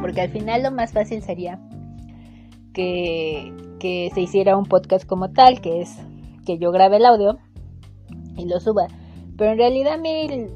[0.00, 1.58] porque al final lo más fácil sería
[2.72, 5.96] que, que se hiciera un podcast como tal, que es
[6.46, 7.38] que yo grabe el audio
[8.36, 8.86] y lo suba.
[9.36, 10.46] Pero en realidad a mí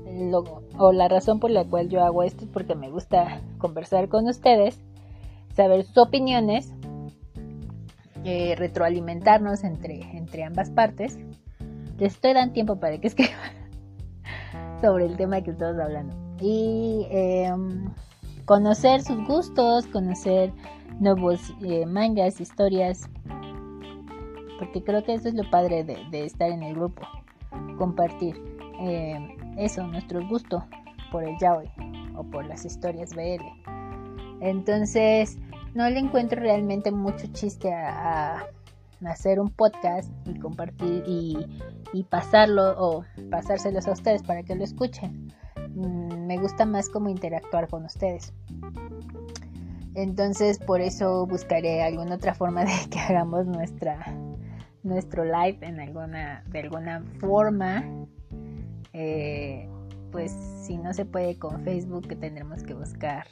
[0.79, 4.27] o la razón por la cual yo hago esto es porque me gusta conversar con
[4.27, 4.79] ustedes,
[5.55, 6.73] saber sus opiniones,
[8.25, 11.19] eh, retroalimentarnos entre, entre ambas partes.
[11.99, 13.51] Les estoy dando tiempo para que escriban
[14.81, 16.15] sobre el tema que estamos hablando.
[16.41, 17.89] Y em,
[18.47, 20.53] conocer sus gustos, conocer
[21.01, 23.11] nuevos eh, mangas, historias,
[24.59, 27.03] porque creo que eso es lo padre de, estar en el grupo,
[27.77, 28.41] compartir
[28.81, 30.65] eh, eso, nuestro gusto
[31.11, 31.71] por el yaoi
[32.17, 33.45] o por las historias BL.
[34.41, 35.39] Entonces,
[35.75, 38.47] no le encuentro realmente mucho chiste a,
[39.05, 41.37] hacer un podcast y compartir y,
[41.93, 45.31] y, pasarlo o pasárselos a ustedes para que lo escuchen.
[45.77, 48.33] Mm, me gusta más como interactuar con ustedes.
[49.95, 54.05] Entonces por eso buscaré alguna otra forma de que hagamos nuestra
[54.83, 57.85] nuestro live en alguna de alguna forma.
[58.93, 59.69] Eh,
[60.11, 63.27] pues si no se puede con Facebook tendremos que buscar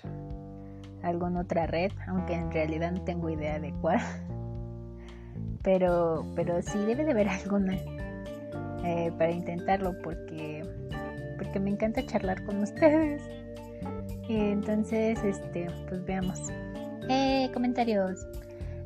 [1.02, 4.00] alguna otra red, aunque en realidad no tengo idea de cuál.
[5.62, 7.74] Pero, pero sí debe de haber alguna
[8.84, 10.62] eh, para intentarlo porque,
[11.34, 13.22] porque me encanta charlar con ustedes.
[14.28, 16.40] Entonces, este, pues veamos.
[17.08, 18.26] Eh, comentarios.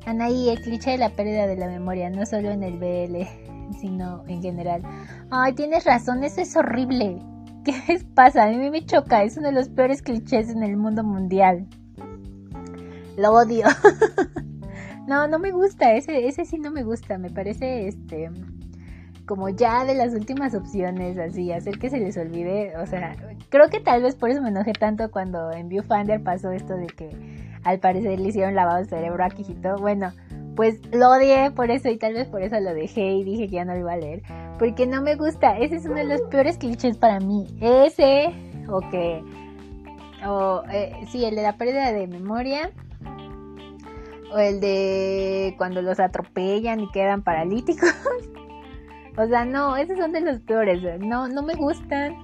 [0.07, 3.27] Anaí, el cliché de la pérdida de la memoria, no solo en el BL,
[3.81, 4.83] sino en general.
[5.31, 7.19] Ay, tienes razón, eso es horrible.
[7.65, 8.45] ¿Qué les pasa?
[8.45, 11.67] A mí me choca, es uno de los peores clichés en el mundo mundial.
[13.17, 13.67] Lo odio.
[15.07, 18.31] no, no me gusta, ese, ese sí no me gusta, me parece este
[19.29, 23.15] como ya de las últimas opciones, así, hacer que se les olvide, o sea,
[23.51, 26.87] creo que tal vez por eso me enojé tanto cuando en Viewfinder pasó esto de
[26.87, 27.11] que
[27.63, 29.77] al parecer le hicieron lavado de cerebro a Kijito.
[29.77, 30.13] Bueno,
[30.57, 33.57] pues lo odié por eso y tal vez por eso lo dejé y dije que
[33.57, 34.23] ya no lo iba a leer,
[34.59, 38.33] porque no me gusta, ese es uno de los peores clichés para mí, ese,
[38.67, 39.23] o que,
[40.27, 42.71] o, eh, sí, el de la pérdida de memoria,
[44.33, 47.95] o el de cuando los atropellan y quedan paralíticos.
[49.19, 50.81] O sea, no, esos son de los peores.
[51.01, 52.15] No, no me gustan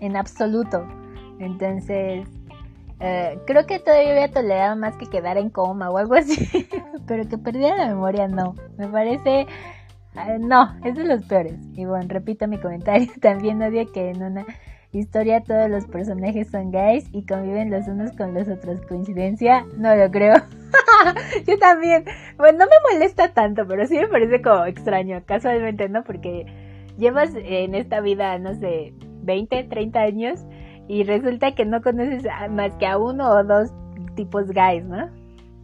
[0.00, 0.88] en absoluto.
[1.38, 2.26] Entonces,
[2.98, 6.48] eh, creo que todavía había tolerado más que quedar en coma o algo así.
[7.06, 8.54] Pero que perdiera la memoria, no.
[8.78, 9.40] Me parece.
[9.40, 11.58] Eh, no, es de los peores.
[11.74, 13.08] Y bueno, repito mi comentario.
[13.20, 14.46] También odio que en una
[14.92, 18.80] historia todos los personajes son gays y conviven los unos con los otros.
[18.82, 19.64] ¿Coincidencia?
[19.76, 20.34] No lo creo.
[21.46, 22.04] yo también.
[22.36, 26.02] Bueno, no me molesta tanto, pero sí me parece como extraño, casualmente, ¿no?
[26.02, 26.46] Porque
[26.98, 28.92] llevas en esta vida, no sé,
[29.22, 30.40] 20, 30 años
[30.88, 33.70] y resulta que no conoces más que a uno o dos
[34.16, 35.08] tipos gays, ¿no?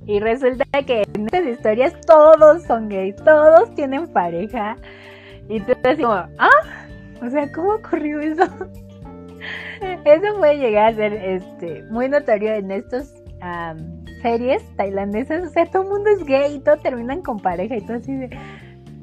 [0.06, 4.76] Y resulta que en estas historias todos son gays, todos tienen pareja.
[5.48, 6.50] Y tú estás como, ah,
[7.20, 8.44] o sea, ¿cómo ocurrió eso?
[10.04, 13.12] Eso puede llegar a ser este, muy notorio en estos
[14.22, 17.80] series tailandesas, o sea, todo el mundo es gay y todo terminan con pareja y
[17.82, 18.36] todo así de...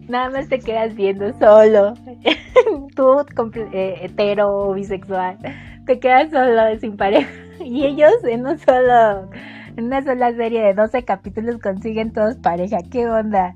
[0.08, 1.94] Nada más te quedas viendo solo.
[2.96, 3.26] Tú,
[3.72, 5.38] eh, hetero o bisexual,
[5.86, 7.30] te quedas solo, sin pareja.
[7.64, 9.30] Y ellos en un solo,
[9.78, 12.80] en una sola serie de 12 capítulos consiguen todos pareja.
[12.92, 13.56] ¿Qué onda?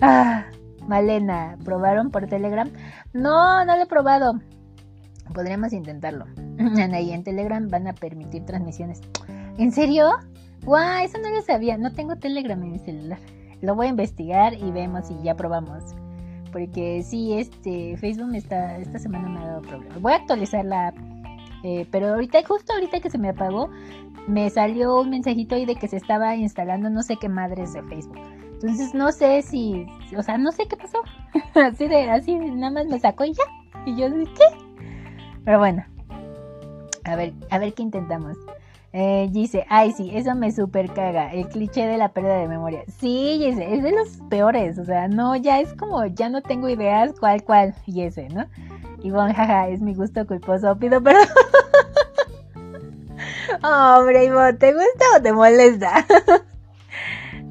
[0.00, 0.46] Ah,
[0.88, 2.68] Malena, ¿probaron por Telegram?
[3.12, 4.40] No, no lo he probado.
[5.34, 6.26] Podríamos intentarlo.
[6.92, 9.00] Ahí en Telegram van a permitir transmisiones.
[9.58, 10.10] ¿En serio?
[10.64, 11.04] ¡Guau!
[11.04, 11.76] Eso no lo sabía.
[11.76, 13.18] No tengo Telegram en mi celular.
[13.60, 15.94] Lo voy a investigar y vemos si ya probamos.
[16.52, 20.00] Porque sí, este Facebook está, esta semana me ha dado problemas.
[20.00, 20.96] Voy a actualizar la app.
[21.62, 23.70] Eh, pero ahorita, justo ahorita que se me apagó,
[24.26, 27.82] me salió un mensajito ahí de que se estaba instalando no sé qué madres de
[27.84, 28.18] Facebook.
[28.54, 30.98] Entonces no sé si, o sea, no sé qué pasó.
[31.54, 33.44] así de, así nada más me sacó y ya.
[33.84, 34.65] Y yo dije, ¿qué?
[35.46, 35.84] Pero bueno.
[37.04, 38.36] A ver, a ver qué intentamos.
[38.92, 42.82] Eh, dice, ay sí, eso me super caga, el cliché de la pérdida de memoria.
[42.98, 46.68] Sí, dice, es de los peores, o sea, no, ya es como, ya no tengo
[46.68, 48.46] ideas cuál, cuál, y ese, ¿no?
[49.02, 51.28] Y bueno, jaja, es mi gusto culposo, pido perdón.
[53.62, 56.06] Hombre, Ivonne, ¿te gusta o te molesta?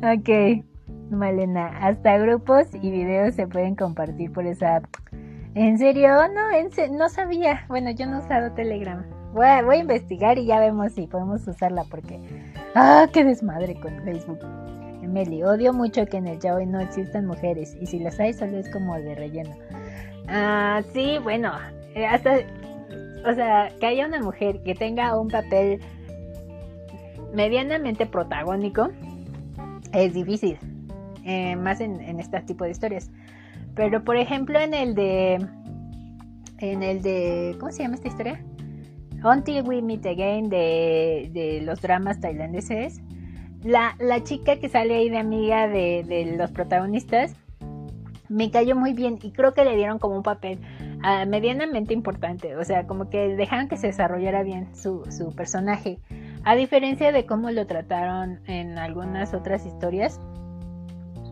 [0.13, 0.63] ok,
[1.11, 4.85] Malena, hasta grupos y videos se pueden compartir por esa app.
[5.55, 6.09] ¿En serio?
[6.33, 7.65] No, en no sabía.
[7.69, 9.05] Bueno, yo no he usado Telegram.
[9.33, 12.19] Voy a, investigar y ya vemos si podemos usarla porque...
[12.75, 14.39] ¡Ah, qué desmadre con Facebook!
[15.01, 18.57] Emily, odio mucho que en el yaoi no existan mujeres y si las hay solo
[18.57, 19.55] es como de relleno.
[20.27, 21.51] Ah, sí, bueno,
[21.95, 22.37] eh, hasta...
[23.25, 25.81] O sea, que haya una mujer que tenga un papel
[27.33, 28.89] medianamente protagónico
[29.93, 30.59] es difícil,
[31.23, 33.09] eh, más en, este tipo de historias.
[33.75, 35.45] Pero por ejemplo en el de,
[36.59, 38.43] en el de, ¿cómo se llama esta historia?
[39.23, 43.01] Until We Meet Again de, de los dramas tailandeses.
[43.63, 47.35] La, la, chica que sale ahí de amiga de, de, los protagonistas
[48.29, 50.59] me cayó muy bien y creo que le dieron como un papel
[50.99, 52.55] uh, medianamente importante.
[52.57, 55.99] O sea, como que dejaron que se desarrollara bien su, su personaje.
[56.43, 60.19] A diferencia de cómo lo trataron en algunas otras historias,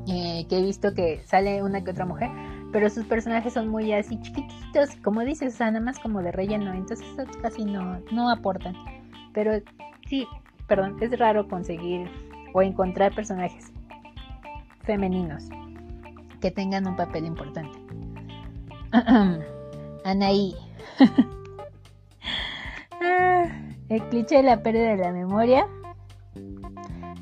[0.08, 2.30] eh, que he visto que sale una que otra mujer,
[2.72, 6.74] pero sus personajes son muy así chiquititos, como dices, o nada más como de relleno,
[6.74, 7.08] entonces
[7.42, 8.76] casi no, no aportan.
[9.34, 9.54] Pero
[10.08, 10.28] sí,
[10.68, 12.10] perdón, es raro conseguir
[12.54, 13.72] o encontrar personajes
[14.84, 15.50] femeninos
[16.42, 17.78] que tengan un papel importante.
[20.04, 20.56] Anaí.
[23.06, 23.44] Ah,
[23.90, 25.68] el cliché de la pérdida de la memoria.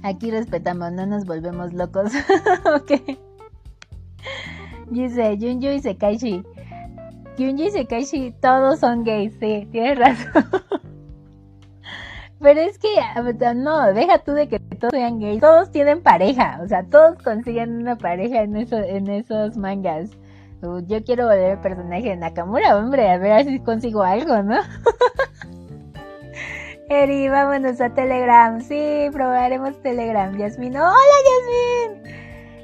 [0.03, 2.12] Aquí respetamos, no nos volvemos locos.
[2.75, 3.19] ok.
[4.89, 6.44] Dice Junju y Sekaishi.
[7.38, 10.45] Junji y Sekaishi todos son gays, sí, tienes razón.
[12.42, 12.89] Pero es que,
[13.56, 15.39] no, deja tú de que todos sean gays.
[15.39, 20.09] Todos tienen pareja, o sea, todos consiguen una pareja en, eso, en esos mangas.
[20.88, 24.57] Yo quiero volver el personaje de Nakamura, hombre, a ver si consigo algo, ¿no?
[26.91, 28.59] Eri, vámonos a Telegram.
[28.59, 30.38] Sí, probaremos Telegram.
[30.38, 32.13] Yasmin, hola Yasmin.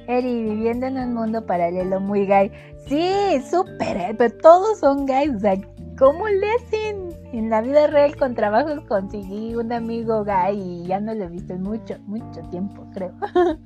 [0.09, 2.51] Eri, viviendo en un mundo paralelo muy gay.
[2.89, 5.33] Sí, súper, eh, pero todos son gays.
[5.33, 5.55] O sea,
[5.97, 7.15] ¿cómo le hacen?
[7.31, 11.29] En la vida real con trabajos conseguí un amigo gay y ya no lo he
[11.29, 13.13] visto en mucho, mucho tiempo, creo.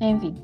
[0.00, 0.38] en fin.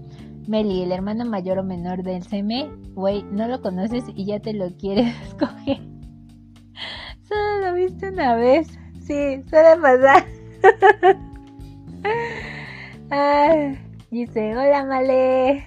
[0.48, 4.54] Meli, el hermano mayor o menor del CM, güey, no lo conoces y ya te
[4.54, 5.80] lo quieres escoger.
[7.28, 8.66] Solo lo viste una vez.
[9.06, 10.24] Sí, suele pasar.
[14.10, 15.64] dice, hola Male.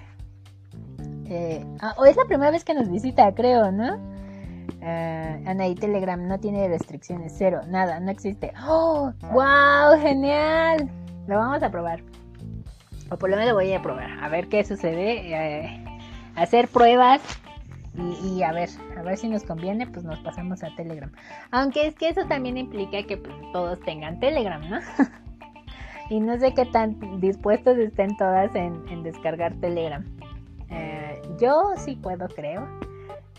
[1.26, 3.96] Eh, ah, es la primera vez que nos visita, creo, ¿no?
[4.82, 8.52] Uh, Anaí Telegram no tiene restricciones, cero, nada, no existe.
[8.66, 9.12] ¡Oh!
[9.32, 10.00] ¡Wow!
[10.00, 10.90] ¡Genial!
[11.26, 12.02] Lo vamos a probar.
[13.10, 14.10] O por lo menos voy a probar.
[14.22, 15.34] A ver qué sucede.
[15.34, 15.84] Eh,
[16.36, 17.22] hacer pruebas
[18.00, 21.10] y, a ver, a ver si nos conviene, pues nos pasamos a Telegram.
[21.50, 24.78] Aunque es que eso también implica que pues, todos tengan Telegram, ¿no?
[26.10, 30.04] y no sé qué tan dispuestos estén todas en, descargar Telegram.
[30.70, 32.66] Eh, yo sí puedo, creo.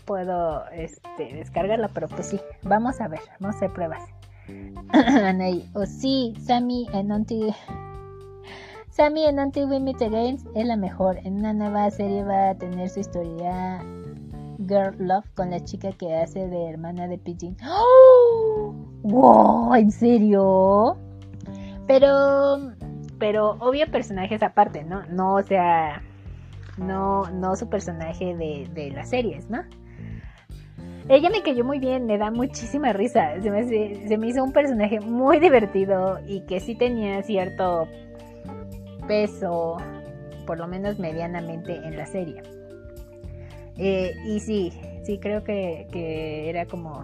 [0.04, 4.02] Puedo este, descargarla, pero pues sí, vamos a ver, vamos a hacer pruebas.
[4.92, 7.54] Anaí, o sí, Sammy en Until...
[8.90, 11.16] Sammy en Until We Meet Again es la mejor.
[11.24, 13.82] En una nueva serie va a tener su historia
[14.66, 17.56] Girl Love con la chica que hace de hermana de Pigeon.
[17.66, 18.74] ¡Oh!
[19.02, 19.74] ¡Wow!
[19.74, 20.96] ¿En serio?
[21.86, 22.72] Pero,
[23.18, 25.02] pero obvio personajes aparte, ¿no?
[25.06, 26.02] No, o sea,
[26.78, 29.62] no, no su personaje de, de las series, ¿no?
[31.08, 33.40] Ella me cayó muy bien, me da muchísima risa.
[33.42, 37.88] Se me, se me hizo un personaje muy divertido y que sí tenía cierto
[39.08, 39.78] peso,
[40.46, 42.42] por lo menos medianamente, en la serie.
[43.84, 47.02] Eh, y sí, sí creo que, era como,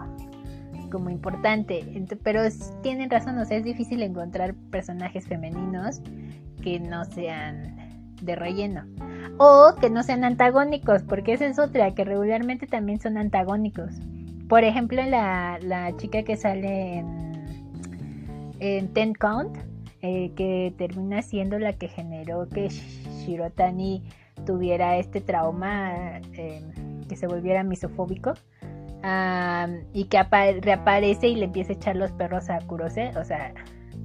[0.89, 1.83] como importante.
[2.23, 2.41] Pero
[2.81, 6.01] tienen razón, o sea, es difícil encontrar personajes femeninos
[6.63, 7.75] que no sean
[8.21, 8.85] de relleno.
[9.37, 13.91] O que no sean antagónicos, porque esa es otra, que regularmente también son antagónicos.
[14.47, 17.33] Por ejemplo, la, la chica que sale en,
[18.59, 19.57] en Ten Count,
[20.01, 24.01] eh, que termina siendo la que generó que Shirotani
[24.45, 28.33] tuviera este trauma, em, que se volviera misofóbico.
[29.93, 30.21] y que
[30.61, 33.11] reaparece y le empieza a echar los perros a Kurose.
[33.17, 33.53] O sea,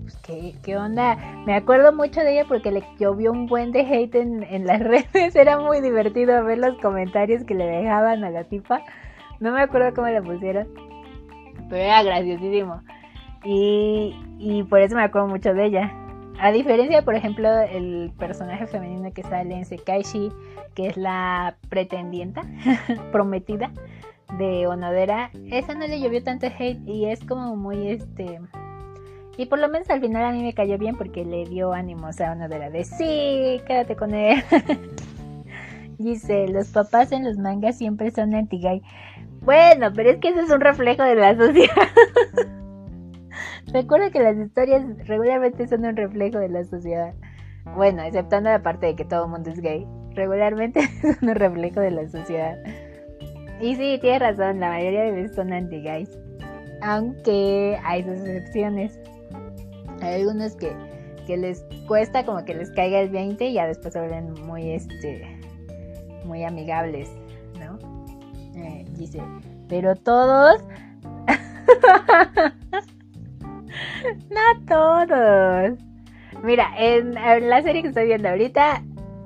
[0.04, 0.16] pues,
[0.62, 1.16] ¿qué, onda?
[1.46, 5.34] Me acuerdo mucho de ella porque le llovió un buen de hate en, las redes.
[5.34, 8.82] Era muy divertido ver los comentarios que le dejaban a la tipa.
[9.40, 10.68] No me acuerdo cómo le pusieron.
[11.70, 12.82] Pero era graciosísimo.
[13.44, 16.03] Y, y por eso me acuerdo mucho de ella.
[16.40, 20.32] A diferencia, por ejemplo, el personaje femenino que sale en Sekaishi,
[20.74, 22.42] que es la pretendienta,
[23.12, 23.70] prometida
[24.38, 28.40] de Onodera, esa no le llovió tanto hate y es como muy este.
[29.36, 32.20] Y por lo menos al final a mí me cayó bien porque le dio ánimos
[32.20, 34.42] a Onodera de sí, quédate con él.
[35.98, 38.82] Dice, los papás en los mangas siempre son anti-gay.
[39.42, 41.74] Bueno, pero es que eso es un reflejo de la sociedad.
[43.74, 47.12] Recuerda que las historias regularmente son un reflejo de la sociedad.
[47.76, 49.86] Bueno, exceptando la parte de que todo el mundo es gay.
[50.12, 52.56] Regularmente son un reflejo de la sociedad.
[53.60, 56.10] Y sí, tienes razón, la mayoría de veces son anti-gays.
[56.80, 58.98] Aunque hay sus excepciones.
[60.00, 60.72] Hay algunos que
[61.26, 64.70] que les cuesta como que les caiga el 20 y ya después se vuelven muy,
[64.70, 65.40] este,
[66.24, 67.10] muy amigables,
[67.58, 67.78] ¿no?
[68.54, 69.22] Eh, dice,
[69.68, 70.62] pero todos...
[74.30, 75.78] no todos.
[76.42, 78.82] Mira, en, la serie que estoy viendo ahorita,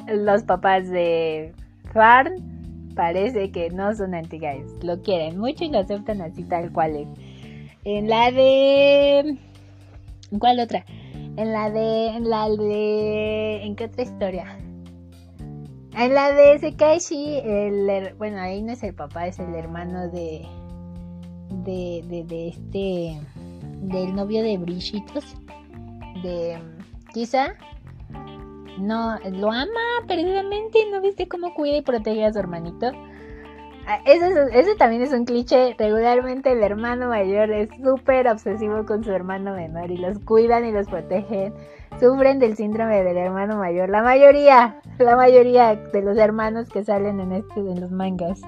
[0.09, 1.53] los papás de
[1.93, 4.83] Farn parece que no son anti-guys.
[4.83, 7.09] Lo quieren mucho y lo aceptan así tal cual es.
[7.85, 9.39] En la de...
[10.39, 10.85] ¿Cuál otra?
[11.37, 12.09] En la de...
[12.09, 13.63] En la de...
[13.65, 14.59] ¿En qué otra historia?
[15.97, 20.47] En la de Sekaishi, el, bueno, ahí no es el papá, es el hermano de,
[21.65, 23.21] de, de este,
[23.81, 25.37] del novio de Brillitos,
[26.23, 26.59] de
[27.13, 27.55] quizá,
[28.79, 32.93] no, lo ama precisamente, ¿no viste cómo cuida y protege a su hermanito?
[33.91, 35.75] Ah, eso, también es un cliché.
[35.79, 40.73] Regularmente el hermano mayor es súper obsesivo con su hermano menor y los cuidan y
[40.73, 41.55] los protegen.
[41.99, 43.89] Sufren del síndrome del hermano mayor.
[43.89, 48.43] La mayoría, la mayoría de los hermanos que salen en este de los mangas.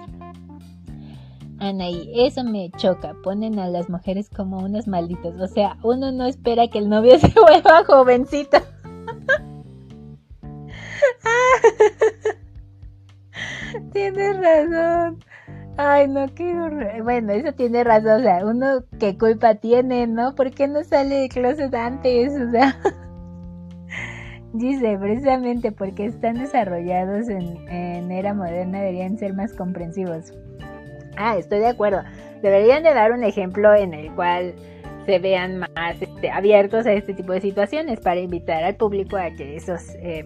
[1.61, 3.15] Anaí, eso me choca.
[3.23, 5.39] Ponen a las mujeres como unas malditas.
[5.39, 8.57] O sea, uno no espera que el novio se vuelva jovencito.
[13.93, 15.23] Tienes razón.
[15.77, 18.21] Ay, no, qué Bueno, eso tiene razón.
[18.21, 20.35] O sea, uno qué culpa tiene, ¿no?
[20.35, 22.33] ¿Por qué no sale de closet antes?
[22.41, 22.75] O sea.
[24.53, 30.33] Dice, precisamente porque están desarrollados en, era moderna deberían ser más comprensivos.
[31.17, 32.03] Ah, estoy de acuerdo.
[32.43, 34.55] Deberían de dar un ejemplo en el cual
[35.07, 39.31] se vean más este, abiertos a este tipo de situaciones para invitar al público a
[39.31, 40.25] que eso eh,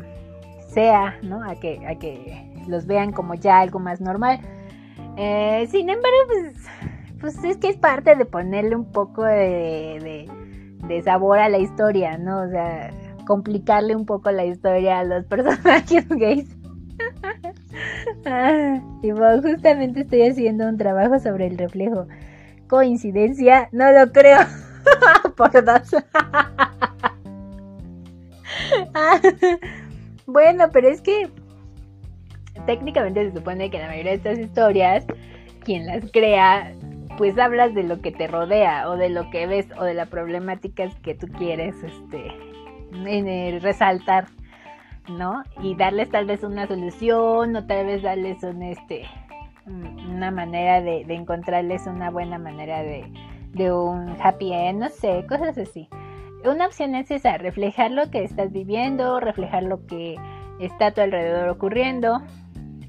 [0.68, 1.42] sea, ¿no?
[1.48, 4.40] A que, a que los vean como ya algo más normal.
[5.16, 6.66] Eh, sin embargo, pues,
[7.20, 10.28] pues es que es parte de ponerle un poco de,
[11.04, 12.42] sabor a la historia, ¿no?
[12.42, 12.90] O sea,
[13.26, 16.56] complicarle un poco la historia a los personajes gays.
[18.26, 18.80] ah,
[19.42, 22.06] justamente estoy haciendo un trabajo sobre el reflejo.
[22.68, 23.68] ¿Coincidencia?
[23.72, 24.38] No lo creo.
[25.36, 25.94] Por dos.
[30.26, 31.28] bueno, pero es que
[32.66, 35.04] técnicamente se supone que la mayoría de estas historias,
[35.64, 36.72] quien las crea,
[37.16, 40.06] pues hablas de lo que te rodea o de lo que ves o de la
[40.06, 44.26] problemática que tú quieres este, resaltar,
[45.08, 45.42] ¿no?
[45.62, 49.04] Y darles tal vez una solución o tal vez darles un, este,
[49.66, 53.04] una manera de, encontrarles una buena manera de,
[53.72, 55.88] un happy end, no sé, cosas así.
[56.44, 60.16] Una opción es esa, reflejar lo que estás viviendo, reflejar lo que
[60.58, 62.20] está a tu alrededor ocurriendo,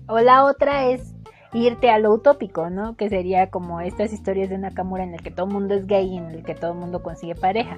[0.08, 1.14] o la otra es
[1.54, 2.98] irte a lo utópico, ¿no?
[2.98, 6.06] Que sería como estas historias de Nakamura en el que todo el mundo es gay
[6.14, 7.78] y en el que todo el mundo consigue pareja.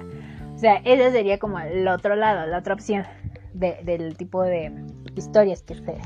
[0.54, 3.04] O sea, esa sería como el otro lado, la otra opción
[3.52, 4.72] del tipo de
[5.16, 5.96] historias que se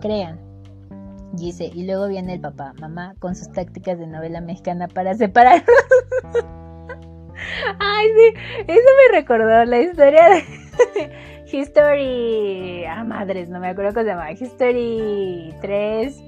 [0.00, 0.38] crean.
[1.32, 5.66] Dice, y luego viene el papá, mamá, con sus tácticas de novela mexicana para separarlos.
[7.80, 8.34] Ay, sí,
[8.68, 10.44] eso me recordó la historia de
[11.52, 12.84] History.
[12.84, 14.32] Ah, madres, no me acuerdo cómo se llama.
[14.32, 16.22] History 3.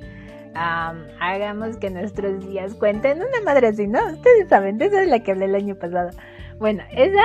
[0.54, 3.18] hagamos que nuestros días cuenten.
[3.18, 4.04] Una madre así, ¿no?
[4.06, 6.10] Ustedes saben, esa es la que hablé el año pasado.
[6.58, 7.22] Bueno, esa.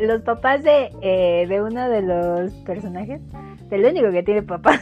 [0.00, 3.20] Los papás de, eh, de uno de los personajes,
[3.68, 4.80] del único que tiene papás,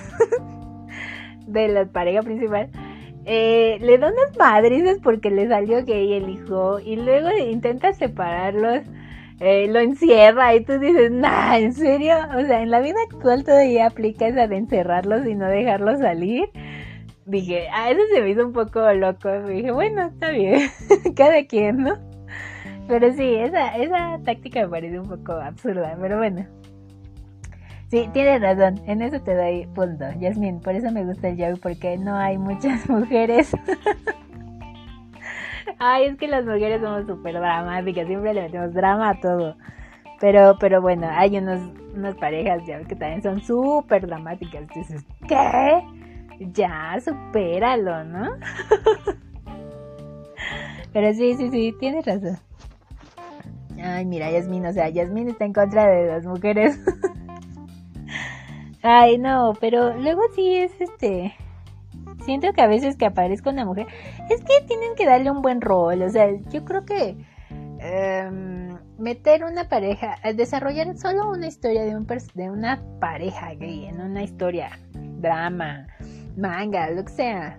[1.47, 2.71] de la pareja principal,
[3.25, 8.83] eh, le da unas madrizas porque le salió gay el hijo y luego intenta separarlos
[9.41, 12.15] eh, lo encierra y tú dices, nah, ¿en serio?
[12.37, 16.51] O sea, en la vida actual todavía aplica esa de encerrarlos y no dejarlos salir.
[17.25, 19.31] Dije, ah, eso se me hizo un poco loco.
[19.45, 20.69] dije, bueno, está bien,
[21.17, 22.10] cada quien, ¿no?
[22.91, 26.45] Pero sí, esa, esa táctica me parece un poco absurda, pero bueno.
[27.89, 30.61] Sí, tienes razón, en eso te doy punto, Yasmin.
[30.61, 33.57] Por eso me gusta el yaoi, porque no hay muchas mujeres.
[35.79, 39.57] Ay, es que las mujeres somos súper dramáticas, siempre le metemos drama a todo.
[40.19, 41.61] Pero, pero bueno, hay unos,
[41.95, 44.63] unas parejas ya que también son súper dramáticas.
[44.63, 45.81] Entonces, ¿qué?
[46.55, 48.33] Ya, supéralo, ¿no?
[50.93, 52.50] pero sí, sí, sí, tienes razón.
[53.83, 56.79] Ay, mira, Yasmin, o sea, Yasmin está en contra de las mujeres.
[58.83, 61.35] Ay, no, pero luego sí es este
[62.25, 63.87] siento que a veces que aparezca una mujer,
[64.29, 67.17] es que tienen que darle un buen rol, o sea, yo creo que
[67.79, 74.01] em, meter una pareja, desarrollar solo una historia de, un de una pareja gay, en
[74.01, 75.87] una historia, drama,
[76.37, 77.57] manga, lo que sea,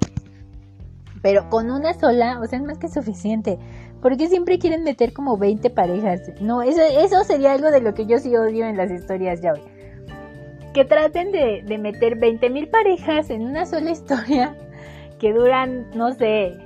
[1.21, 3.59] pero con una sola, o sea, es más que suficiente.
[4.01, 6.21] ¿Por qué siempre quieren meter como 20 parejas?
[6.41, 9.61] No, eso, sería algo de lo que yo sí odio en las historias ya hoy.
[10.73, 14.55] Que traten de, de meter 20 mil parejas en una sola historia
[15.19, 16.57] que duran, no sé,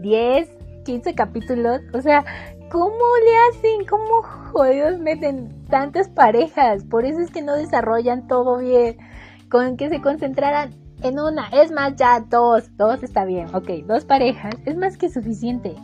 [0.00, 0.48] 10,
[0.84, 1.80] 15 capítulos.
[1.94, 2.24] O sea,
[2.70, 3.86] ¿cómo le hacen?
[3.86, 4.22] ¿Cómo
[4.52, 6.84] jodidos meten tantas parejas?
[6.84, 8.98] Por eso es que no desarrollan todo bien.
[9.48, 11.48] Con que se concentraran en una.
[11.48, 12.76] Es más, ya dos.
[12.76, 13.54] Dos está bien.
[13.54, 14.54] Ok, dos parejas.
[14.66, 15.74] Es más que suficiente.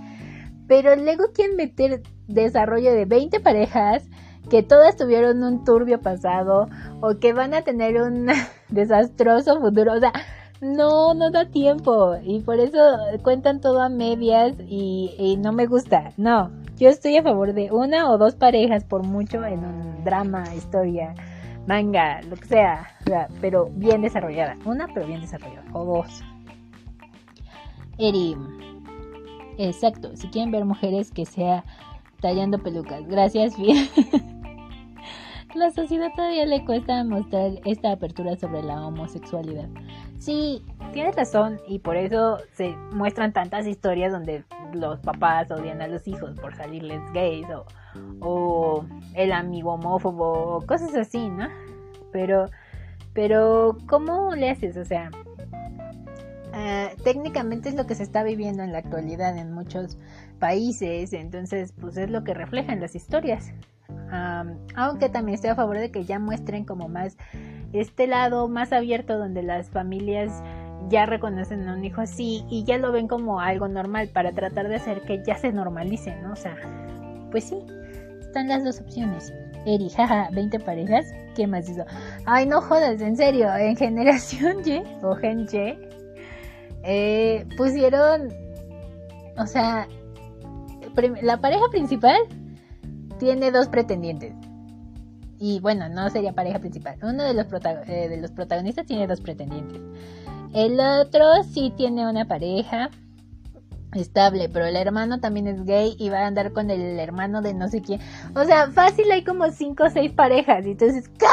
[0.71, 4.05] Pero luego quieren meter desarrollo de 20 parejas
[4.49, 6.69] que todas tuvieron un turbio pasado
[7.01, 8.29] o que van a tener un
[8.69, 9.95] desastroso futuro.
[9.95, 10.13] O sea,
[10.61, 12.15] no, no da tiempo.
[12.23, 12.79] Y por eso
[13.25, 16.13] cuentan todo a medias y, no me gusta.
[16.17, 20.45] No, yo estoy a favor de una o dos parejas por mucho en un drama,
[20.55, 21.17] historia,
[21.67, 22.87] manga, lo que sea.
[23.41, 24.57] pero bien desarrollada.
[24.65, 25.65] Una, pero bien desarrollada.
[25.73, 26.23] O dos.
[27.99, 28.37] Eri.
[29.61, 30.17] Exacto.
[30.17, 31.65] Si quieren ver mujeres que sea
[32.21, 33.07] tallando pelucas.
[33.07, 33.89] Gracias, bien.
[35.55, 39.69] La sociedad todavía le cuesta mostrar esta apertura sobre la homosexualidad.
[40.17, 45.89] Sí, tienes razón y por eso se muestran tantas historias donde los papás odian a
[45.89, 47.49] los hijos por salirles gays
[48.21, 51.49] o, el amigo homófobo o cosas así, ¿no?
[52.13, 52.47] Pero,
[53.13, 54.77] pero, ¿cómo le haces?
[54.77, 55.11] O sea,
[57.05, 59.97] técnicamente es lo que se está viviendo en la actualidad en muchos
[60.39, 63.53] países, entonces pues es lo que reflejan las historias.
[64.77, 67.17] aunque también estoy a favor de que ya muestren como más
[67.73, 70.43] este lado más abierto donde las familias
[70.89, 74.69] ya reconocen a un hijo así y ya lo ven como algo normal para tratar
[74.69, 76.33] de hacer que ya se normalice, ¿no?
[76.33, 76.57] O sea,
[77.31, 77.59] pues sí,
[78.21, 79.33] están las dos opciones.
[79.67, 81.85] Eri, jaja, 20 parejas, ¿qué más hizo?
[82.25, 85.90] Ay, no jodas, en serio, en Generación Y o Gen Y,
[86.83, 88.29] eh, pusieron,
[89.37, 89.89] o sea,
[91.23, 92.19] la pareja principal
[93.19, 94.35] tiene dos pretendientes.
[95.39, 96.97] Y bueno, no sería pareja principal.
[97.03, 97.47] Uno de los,
[97.89, 99.81] eh, de los protagonistas tiene dos pretendientes.
[100.53, 102.91] El otro sí tiene una pareja
[103.95, 107.55] estable, pero el hermano también es gay y va a andar con el hermano de
[107.55, 108.01] no sé quién.
[108.35, 110.67] O sea, fácil hay como 5 o 6 parejas.
[110.67, 111.27] Y entonces, ¿qué?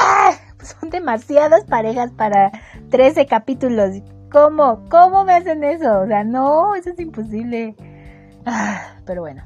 [0.65, 2.51] Son demasiadas parejas para
[2.89, 4.01] 13 capítulos.
[4.31, 4.83] ¿Cómo?
[4.89, 6.01] ¿Cómo me hacen eso?
[6.01, 7.75] O sea, no, eso es imposible.
[8.45, 9.43] Ah, pero bueno.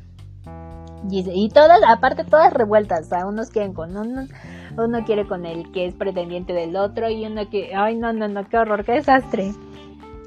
[1.09, 4.29] Y, todas, aparte todas revueltas, o sea, unos quieren con unos,
[4.77, 8.27] uno quiere con el que es pretendiente del otro y uno que, ay no, no,
[8.27, 9.51] no, qué horror, qué desastre.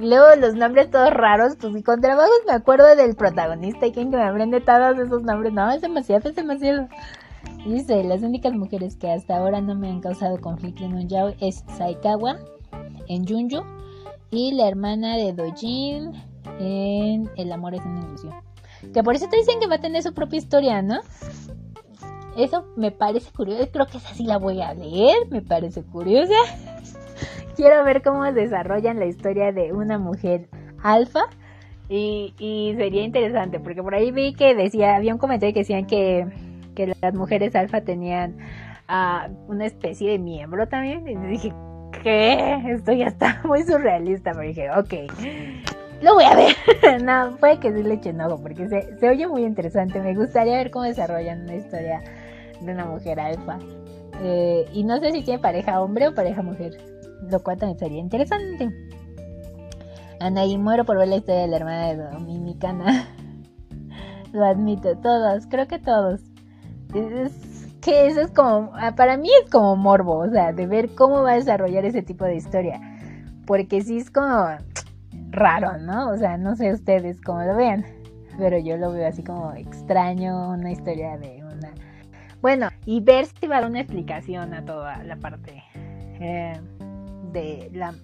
[0.01, 4.11] Luego los nombres todos raros, pues y con trabajos me acuerdo del protagonista y quien
[4.11, 6.88] que me aprende todos esos nombres, no, es demasiado, es demasiado.
[7.64, 11.37] Dice, las únicas mujeres que hasta ahora no me han causado conflicto en un yaoi
[11.40, 12.37] es Saikawa
[13.07, 13.62] en Junju
[14.35, 16.12] y la hermana de Dojin
[16.59, 18.35] en El amor es una ilusión.
[18.92, 21.01] Que por eso te dicen que va a tener su propia historia, ¿no?
[22.37, 23.68] Eso me parece curioso.
[23.73, 25.16] Creo que esa sí la voy a leer.
[25.31, 26.35] Me parece curiosa.
[27.57, 30.49] Quiero ver cómo desarrollan la historia de una mujer
[30.83, 31.20] alfa.
[31.88, 36.27] Y, sería interesante, porque por ahí vi que decía, había un comentario que decían que,
[37.01, 38.37] las mujeres alfa tenían
[38.88, 41.07] uh, una especie de miembro también.
[41.07, 41.53] Y dije,
[42.02, 42.62] ¿qué?
[42.68, 44.33] Esto ya está muy surrealista.
[44.33, 44.94] Pero dije, ok,
[46.02, 47.02] lo voy a ver.
[47.02, 50.00] no, puede que sí le eche enojo porque se, se, oye muy interesante.
[50.00, 52.02] Me gustaría ver cómo desarrollan una historia
[52.61, 53.59] de una mujer alfa.
[54.22, 56.78] Eh, y no sé si tiene pareja hombre o pareja mujer,
[57.30, 58.70] lo cual también sería interesante.
[60.20, 63.09] Anaí, muero por ver la historia de la hermana de Dominicana.
[64.33, 66.20] lo admito, todos, creo que todos.
[66.94, 67.54] Es,
[67.85, 71.33] que eso es como, para mí es como morbo, o sea, de ver cómo va
[71.33, 72.81] a desarrollar ese tipo de historia.
[73.47, 74.57] Porque sí es como
[75.31, 76.09] raro, ¿no?
[76.09, 77.85] O sea, no sé ustedes cómo lo vean,
[78.38, 81.73] pero yo lo veo así como extraño, una historia de una...
[82.40, 86.59] Bueno, y ver si va a dar una explicación a toda la parte eh,
[87.33, 87.94] de la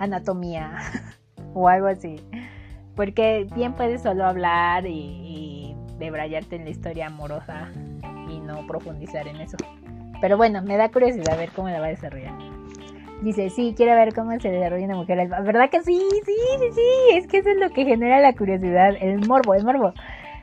[0.00, 0.78] anatomía
[1.54, 2.16] o algo así.
[2.96, 7.70] Porque bien puedes solo hablar y, y debrayarte en la historia amorosa
[8.32, 9.56] y no profundizar en eso.
[10.20, 12.32] Pero bueno, me da curiosidad ver cómo la va a desarrollar.
[13.22, 15.40] Dice, sí, quiero ver cómo se desarrolla una mujer alfa.
[15.40, 16.00] ¿Verdad que sí?
[16.24, 17.16] Sí, sí, sí.
[17.16, 19.94] Es que eso es lo que genera la curiosidad, el morbo, el morbo.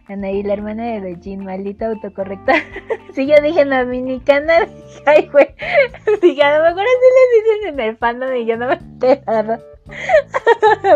[0.08, 2.54] Anaí, la hermana de Dojin, maldita autocorrecta.
[3.14, 4.68] sí, yo dije dominicana.
[5.06, 5.48] Ay, güey.
[6.22, 9.60] Dije, a lo mejor así les dicen en el fandom y yo no me enterado.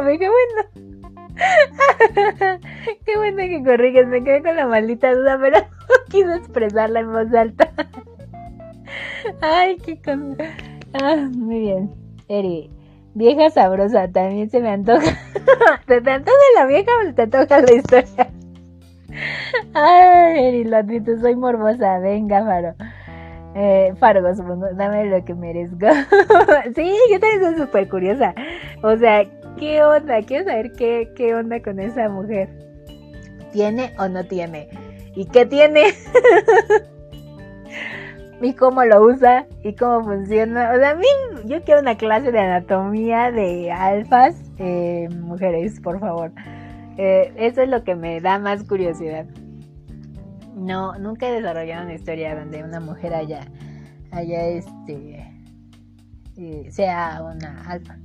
[0.04, 0.83] me dije, bueno.
[3.06, 7.12] Qué bueno que corriges, me quedé con la maldita duda, pero no quise expresarla en
[7.12, 7.70] voz alta.
[9.42, 10.44] Ay, qué cosa.
[10.94, 11.92] Ah, muy bien.
[12.28, 12.70] Eri,
[13.14, 15.18] vieja sabrosa, también se me antoja.
[15.88, 18.30] ¿Te, te antoja la vieja o te antoja la historia?
[19.74, 22.00] Ay, lo admito, soy morbosa.
[22.00, 22.76] Venga, Faro.
[23.56, 25.88] Eh, Fargo, supongo, dame lo que merezco.
[26.76, 28.34] sí, yo también soy súper curiosa.
[28.82, 29.26] O sea,
[29.64, 30.22] ¿qué onda?
[30.24, 32.50] Quiero saber qué, qué onda con esa mujer.
[33.54, 34.68] ¿Tiene o no tiene?
[35.16, 35.84] ¿Y qué tiene?
[38.42, 40.74] y cómo lo usa y cómo funciona.
[40.74, 41.06] O sea, a mí
[41.46, 46.34] yo quiero una clase de anatomía de alfas, eh, mujeres, por favor.
[46.98, 49.26] Eh, eso es lo que me da más curiosidad.
[50.56, 53.48] No, nunca he desarrollado una historia donde una mujer haya,
[54.12, 55.26] haya este,
[56.36, 57.98] eh, sea una alfa.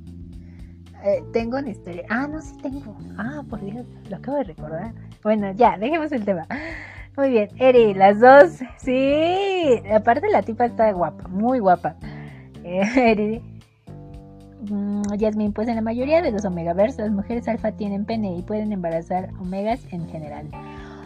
[1.33, 2.05] Tengo una historia.
[2.09, 2.97] Ah, no, sí tengo.
[3.17, 4.93] Ah, por Dios, lo acabo de recordar.
[5.23, 6.47] Bueno, ya, dejemos el tema.
[7.17, 8.61] Muy bien, Eri, las dos.
[8.77, 11.97] Sí, aparte la tipa está guapa, muy guapa.
[12.63, 13.43] Eh, Eri.
[14.71, 18.43] Mm, Yasmin, pues en la mayoría de los omegaversos las mujeres alfa tienen pene y
[18.43, 20.49] pueden embarazar omegas en general.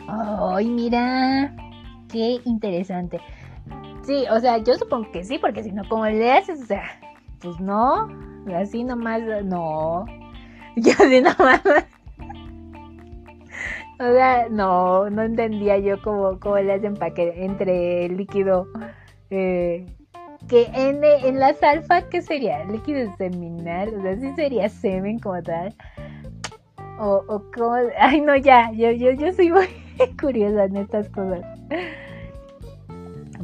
[0.09, 1.55] ¡Ay, mira!
[2.09, 3.21] ¡Qué interesante!
[4.05, 6.61] Sí, o sea, yo supongo que sí, porque si no, ¿cómo le haces?
[6.63, 6.83] O sea,
[7.41, 8.09] pues no,
[8.57, 10.05] así nomás, no.
[10.77, 11.61] Ya así nomás
[14.03, 18.67] o sea, no, no entendía yo cómo, cómo le hacen para entre líquido.
[19.31, 19.87] Eh,
[20.49, 22.65] que en, en las alfa, ¿qué sería?
[22.65, 25.75] Líquido seminal, o sea, sí sería semen como tal.
[26.99, 29.69] O, o como, ay no, ya, yo, yo, yo soy muy
[30.21, 31.43] curiosa en estas cosas.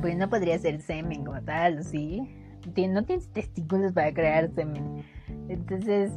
[0.00, 2.28] Pues no podría ser semen como tal, ¿sí?
[2.76, 5.04] No tienes testículos para crear semen.
[5.48, 6.12] Entonces,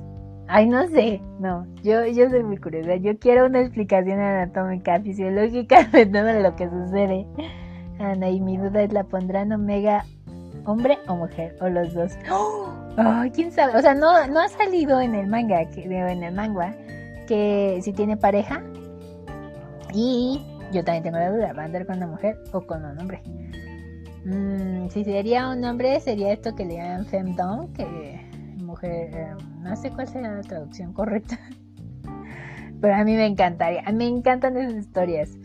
[0.54, 5.84] Ay, no sé, no, yo, yo soy muy curiosa, yo quiero una explicación anatómica, fisiológica
[5.94, 7.26] de todo lo que sucede.
[8.00, 10.04] Ana, y mi duda es, ¿la pondrán omega
[10.66, 11.56] hombre o mujer?
[11.62, 12.18] O los dos.
[12.98, 16.34] Ay, quién sabe, o sea, no, no ha salido en el manga, que, en el
[16.34, 16.76] manga,
[17.28, 18.62] que si tiene pareja.
[19.94, 23.00] Y yo también tengo la duda, ¿va a andar con una mujer o con un
[23.00, 23.22] hombre?
[24.26, 28.22] Mm, si sería un hombre, sería esto que le llaman femdom, que
[28.58, 29.10] mujer...
[29.14, 31.40] Eh, no sé cuál sería la traducción correcta.
[32.82, 33.84] Pero a mí me encantaría.
[33.92, 35.38] Me encantan esas historias.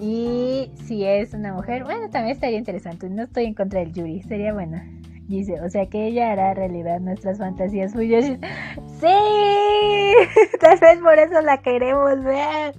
[0.00, 3.10] Y si es una mujer, bueno, también estaría interesante.
[3.10, 4.86] No estoy en contra del Yuri, sería buena.
[5.26, 8.24] Dice, o sea que ella hará realidad nuestras fantasías suyas.
[9.00, 9.06] ¡Sí!
[10.60, 12.74] Tal vez por eso la queremos ver.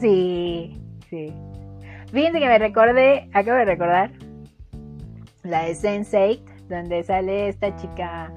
[0.00, 1.32] Sí, sí.
[2.10, 4.10] Fíjense que me recordé, acabo de recordar,
[5.50, 8.32] la de Sense8, donde sale esta chica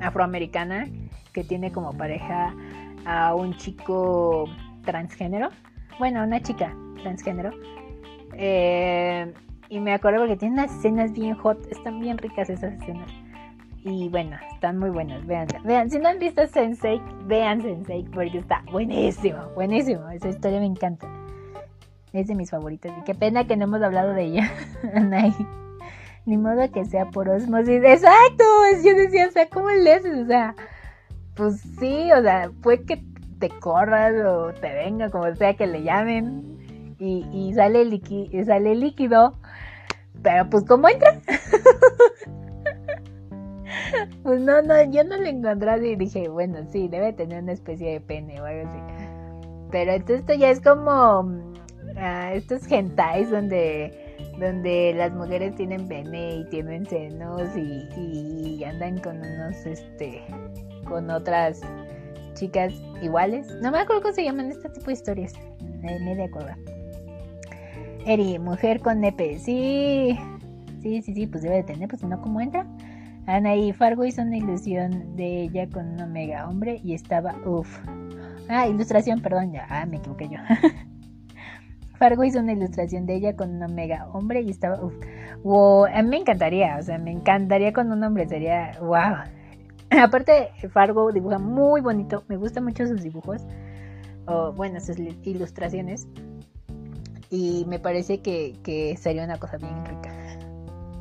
[0.00, 0.88] afroamericana
[1.32, 2.54] que tiene como pareja
[3.04, 4.46] a un chico
[4.84, 5.50] transgénero.
[5.98, 7.50] Bueno, una chica transgénero.
[8.34, 9.32] Eh,
[9.68, 11.58] y me acuerdo porque tiene unas escenas bien hot.
[11.70, 13.10] Están bien ricas esas escenas.
[13.84, 15.24] Y bueno, están muy buenas.
[15.26, 15.90] Vean, vean.
[15.90, 20.08] Si no han visto Sensei, vean Sensei porque está buenísimo, buenísimo.
[20.10, 21.08] Esa historia me encanta.
[22.12, 22.92] Es de mis favoritas.
[22.98, 24.52] Y qué pena que no hemos hablado de ella.
[26.26, 27.82] Ni modo que sea por osmosis.
[27.82, 28.44] Exacto.
[28.84, 30.18] Yo decía, o sea, ¿cómo le haces?
[30.18, 30.54] O sea,
[31.34, 33.02] pues sí, o sea, puede que
[33.38, 36.94] te corras o te venga, como sea que le llamen.
[36.98, 39.34] Y, y sale, y sale líquido.
[40.22, 41.20] Pero pues, ¿cómo entra?
[44.22, 47.92] pues no, no, yo no lo encontré y dije, bueno, sí, debe tener una especie
[47.92, 48.78] de pene o algo así.
[49.70, 51.51] Pero esto ya es como
[52.02, 59.18] uh, estos gentais donde donde las mujeres tienen pene y tienen senos y, andan con
[59.18, 60.22] unos, este,
[60.88, 61.60] con otras
[62.34, 63.46] chicas iguales.
[63.60, 65.34] No me acuerdo cómo se llaman este tipo de historias.
[65.82, 66.52] me de acuerdo.
[68.06, 69.38] Eri, mujer con nepe.
[69.38, 70.18] Sí,
[70.80, 72.66] sí, sí, sí, pues debe de tener, pues no, ¿cómo entra?
[73.26, 77.78] Ana y Fargo hizo una ilusión de ella con un omega hombre y estaba, uff.
[78.48, 80.38] Ah, ilustración, perdón, ya, ah, me equivoqué yo.
[82.02, 84.76] Fargo hizo una ilustración de ella con un omega hombre y estaba,
[85.44, 89.18] wow, a mí me encantaría, o sea, me encantaría con un hombre, sería, wow.
[90.02, 93.46] Aparte, Fargo dibuja muy bonito, me gustan mucho sus dibujos,
[94.26, 96.08] o bueno, sus ilustraciones,
[97.30, 100.10] y me parece que, que sería una cosa bien rica.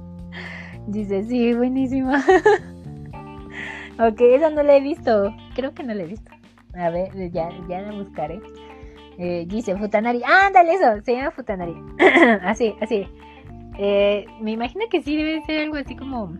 [0.85, 2.23] Dice, sí, buenísima.
[3.99, 6.29] ok, esa no la he visto, creo que no la he visto.
[6.75, 8.39] A ver, ya, ya la buscaré.
[9.17, 10.21] Eh, dice Futanari.
[10.23, 11.01] ándale eso!
[11.03, 11.75] Se llama Futanari.
[12.43, 13.07] así, así.
[13.77, 16.33] Eh, me imagino que sí debe ser algo así como.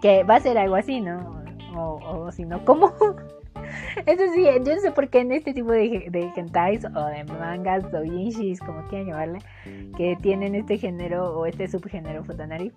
[0.00, 1.42] Que va a ser algo así, ¿no?
[1.74, 2.92] O, si no, ¿cómo?
[4.06, 7.84] Eso sí, yo no sé por qué en este tipo de, de o de mangas
[7.94, 9.38] o yinshis, como quieran llamarle,
[9.96, 12.72] que tienen este género o este subgénero Futanari,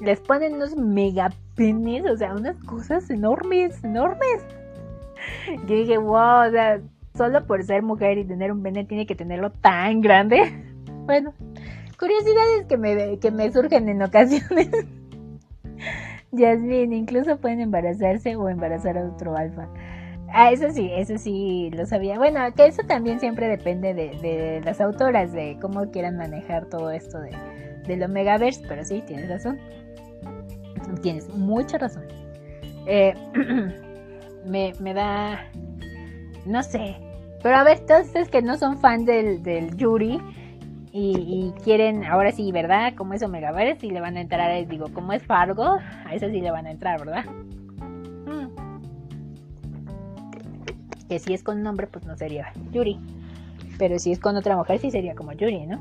[0.00, 4.44] les ponen unos megapenes, o sea, unas cosas enormes, enormes.
[5.66, 6.80] Yo dije, wow, o sea,
[7.16, 10.68] solo por ser mujer y tener un pene tiene que tenerlo tan grande.
[11.04, 11.34] Bueno,
[11.98, 14.70] curiosidades que me, que me surgen en ocasiones.
[16.30, 19.68] Yasmin, incluso pueden embarazarse o embarazar a otro alfa.
[20.34, 22.16] Ah, eso sí, eso sí lo sabía.
[22.16, 27.20] Bueno, que eso también siempre depende de, las autoras, de cómo quieran manejar todo esto
[27.20, 27.30] de,
[27.86, 29.58] del Omegaverse, pero sí, tienes razón.
[31.02, 32.04] Tienes mucha razón.
[32.86, 33.12] Eh,
[34.46, 35.50] me, me, da.
[36.46, 36.96] No sé.
[37.42, 40.20] Pero a ver, todos que no son fan del, del Yuri
[40.92, 42.94] y, quieren, ahora sí, ¿verdad?
[42.94, 46.40] Como es Omegaverse y le van a entrar, digo, como es Fargo, a eso sí
[46.40, 47.24] le van a entrar, ¿verdad?
[51.12, 52.98] que si es con nombre, pues no sería Yuri.
[53.78, 55.78] Pero si es con otra mujer, sí sería como Yuri, ¿no?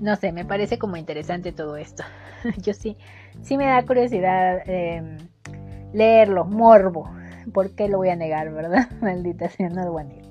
[0.00, 2.04] No sé, me parece como interesante todo esto.
[2.62, 2.98] Yo sí,
[3.40, 5.16] sí me da curiosidad em,
[5.94, 7.10] leerlo, morbo.
[7.52, 8.88] ¿Por qué lo voy a negar, verdad?
[9.00, 10.22] Maldita sea, no negar.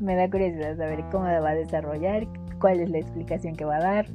[0.00, 2.26] Me da curiosidad saber cómo va a desarrollar,
[2.60, 4.06] cuál es la explicación que va a dar.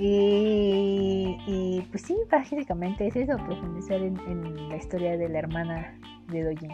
[0.00, 6.70] Y, pues sí, básicamente es eso, profundizar en, la historia de la hermana de Dojin.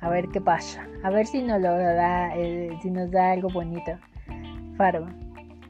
[0.00, 3.50] A ver qué pasa, a ver si nos lo da, eh, si nos da algo
[3.50, 3.92] bonito.
[4.78, 5.06] Faro.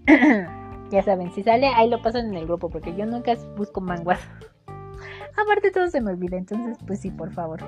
[0.90, 4.20] ya saben, si sale, ahí lo pasan en el grupo, porque yo nunca busco manguas.
[5.36, 7.60] Aparte todo se me olvida, entonces pues sí, por favor.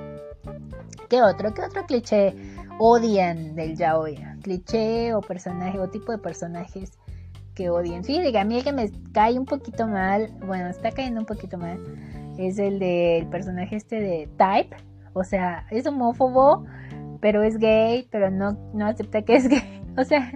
[1.09, 1.53] ¿Qué otro?
[1.55, 2.35] ¿Qué otro cliché
[2.79, 4.19] odian del yaoi?
[4.43, 6.99] Cliché o personaje o tipo de personajes
[7.55, 8.05] que odien.
[8.05, 11.27] Sí, diga, a mí el que me cae un poquito mal, bueno, está cayendo un
[11.27, 11.79] poquito mal,
[12.39, 14.77] es el del personaje este de Type.
[15.15, 16.65] O sea, es homófobo,
[17.21, 19.79] pero es gay, pero no, no acepta que es gay.
[19.99, 20.33] O sea,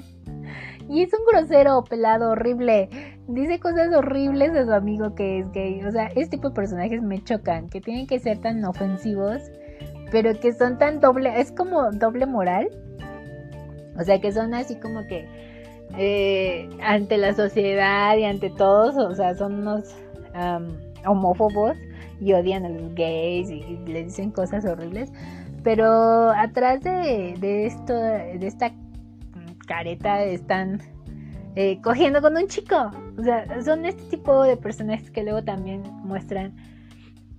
[0.87, 2.91] y es un grosero, pelado, horrible.
[3.29, 5.83] Dice cosas horribles a su amigo que es gay.
[5.85, 9.43] O sea, este tipo de personajes me chocan, que tienen que ser tan ofensivos,
[10.12, 12.69] pero que son tan doble, es como doble moral.
[13.99, 15.27] O sea, que son así como que
[15.99, 19.97] eh, ante la sociedad y ante todos, o sea, son unos
[21.07, 21.77] homófobos
[22.21, 25.11] y odian a los gays y, le dicen cosas horribles.
[25.65, 28.73] Pero atrás de, esto, de esta
[29.67, 30.81] careta, están
[31.57, 32.90] eh, cogiendo con un chico.
[33.19, 36.55] O sea, son este tipo de personajes que luego también muestran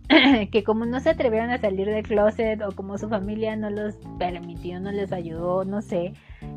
[0.51, 3.95] que como no se atrevieron a salir del closet o como su familia no los
[4.17, 6.13] permitió, no les ayudó, no sé,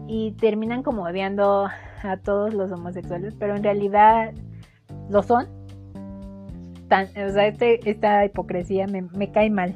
[0.07, 1.69] y terminan como odiando
[2.03, 4.33] a todos los homosexuales, pero en realidad
[5.11, 5.47] lo son.
[6.87, 9.75] o sea, este, esta hipocresía me, me cae mal.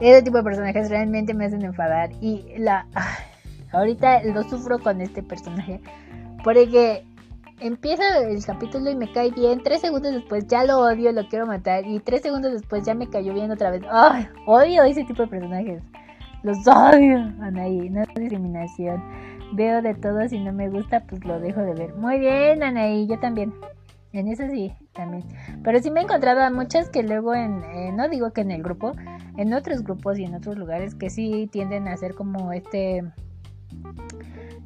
[0.00, 2.86] Ese tipo de personajes realmente me hacen enfadar y la
[3.72, 5.80] ahorita lo sufro con este personaje
[6.44, 7.04] porque
[7.60, 9.62] empieza el capítulo y me cae bien.
[9.62, 11.86] Tres segundos después ya lo odio, lo quiero matar.
[11.86, 13.82] Y tres segundos después ya me cayó bien otra vez.
[13.90, 14.28] ¡Ay!
[14.46, 15.82] Odio ese tipo de personajes.
[16.42, 17.18] Los odio.
[17.40, 19.02] Anaí, no es discriminación.
[19.52, 21.94] Veo de todo, si no me gusta, pues lo dejo de ver.
[21.94, 23.52] Muy bien, Anaí, yo también.
[24.12, 25.24] En eso sí, también.
[25.62, 28.50] Pero sí me he encontrado a muchas que luego en, eh, no digo que en
[28.50, 28.92] el grupo,
[29.36, 33.04] en otros grupos y en otros lugares que sí tienden a hacer como este,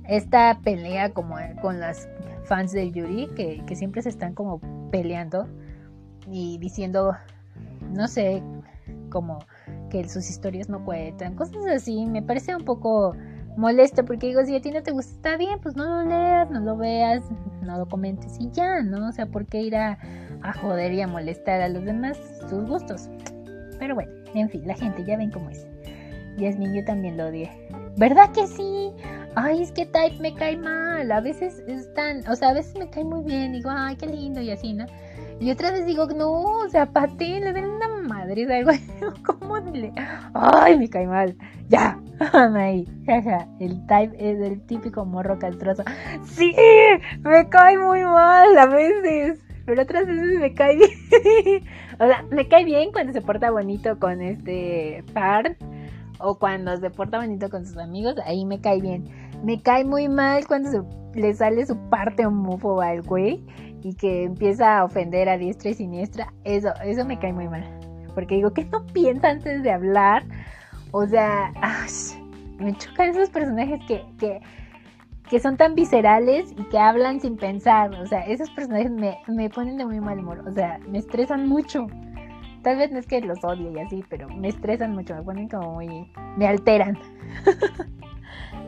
[0.08, 2.08] esta pelea como con las
[2.44, 4.60] fans del Yuri que, que siempre se están como
[4.90, 5.48] peleando
[6.26, 7.16] y diciendo,
[7.92, 8.42] no sé,
[9.10, 9.38] como
[9.90, 13.14] que sus historias no cuentan, cosas así, me parece un poco
[13.56, 16.50] molesto porque digo, si a ti no te gusta, está bien, pues no lo leas,
[16.50, 17.22] no lo veas,
[17.62, 19.08] no lo comentes y ya, ¿no?
[19.08, 19.98] O sea, ¿por qué ir a,
[20.42, 23.08] a joder y a molestar a los demás sus gustos?
[23.78, 25.66] Pero bueno, en fin, la gente ya ven cómo es.
[26.38, 27.50] Yasmin, yo también lo odié.
[27.96, 28.92] ¿Verdad que sí?
[29.34, 32.88] ay, es que Type me cae mal, a veces están, o sea, a veces me
[32.90, 34.86] cae muy bien, digo, ay, qué lindo y así, ¿no?
[35.40, 38.70] Y otra vez digo, no, o sea, para ti le den una madre, algo,
[39.24, 39.92] ¿cómo le?
[40.34, 41.36] Ay, me cae mal,
[41.68, 41.98] ya,
[42.32, 45.82] ahí, jaja, el Type es el típico morro castroso,
[46.24, 46.54] sí,
[47.22, 49.40] me cae muy mal a veces.
[49.64, 51.64] Pero otras veces me cae bien.
[52.00, 55.56] o sea, me cae bien cuando se porta bonito con este par
[56.22, 59.08] o cuando se porta bonito con sus amigos, ahí me cae bien.
[59.44, 63.44] Me cae muy mal cuando le sale su parte homófoba al güey
[63.82, 66.32] y que empieza a ofender a diestra y siniestra.
[66.44, 67.64] Eso, eso me cae muy mal.
[68.14, 70.24] Porque digo, ¿qué no piensa antes de hablar?
[70.92, 71.52] O sea,
[72.58, 74.40] me chocan esos personajes que, que,
[75.28, 77.92] que, son tan viscerales y que hablan sin pensar.
[77.94, 80.44] O sea, esos personajes me, me ponen de muy mal humor.
[80.46, 81.86] O sea, me estresan mucho.
[82.62, 85.48] Tal vez no es que los odie y así, pero me estresan mucho, me ponen
[85.48, 86.10] como muy...
[86.36, 86.98] me alteran.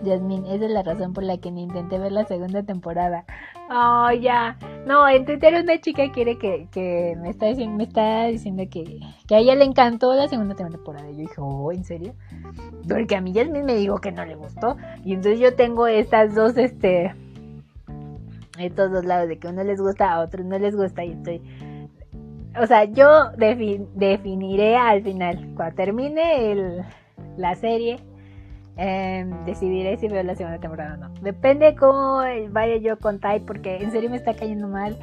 [0.04, 3.24] Yasmin, esa es la razón por la que ni intenté ver la segunda temporada.
[3.70, 4.59] Oh, ya.
[4.87, 9.00] No, en Twitter una chica quiere que, que me está diciendo, me está diciendo que,
[9.26, 11.09] que a ella le encantó la segunda temporada.
[11.11, 12.14] Y yo dije, oh, ¿en serio?
[12.88, 14.76] Porque a mí Yasmin me dijo que no le gustó.
[15.04, 17.14] Y entonces yo tengo estas dos, este,
[18.59, 21.04] estos dos lados, de que uno les gusta, a otros no les gusta.
[21.04, 21.40] Y estoy,
[22.60, 26.82] o sea, yo definiré al final, cuando termine el,
[27.36, 27.98] la serie,
[28.76, 31.14] Em, decidiré si veo la segunda temporada o no.
[31.20, 34.96] Depende cómo vaya yo con Type, porque en serio me está cayendo mal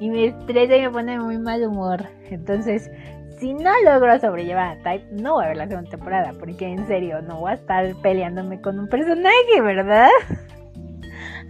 [0.00, 2.04] y me estresa y me pone muy mal humor.
[2.30, 2.90] Entonces,
[3.38, 6.86] si no logro sobrellevar a Type, no voy a ver la segunda temporada, porque en
[6.88, 10.10] serio no voy a estar peleándome con un personaje, ¿verdad?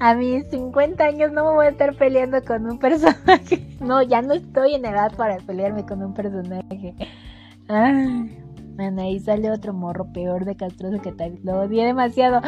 [0.02, 3.68] A mis 50 años no me voy a estar peleando con un personaje.
[3.80, 6.94] No, ya no estoy en edad para pelearme con un personaje.
[7.68, 8.42] Ay
[8.98, 11.40] ahí sale otro morro peor de castroso que Type.
[11.44, 12.40] Lo odié demasiado.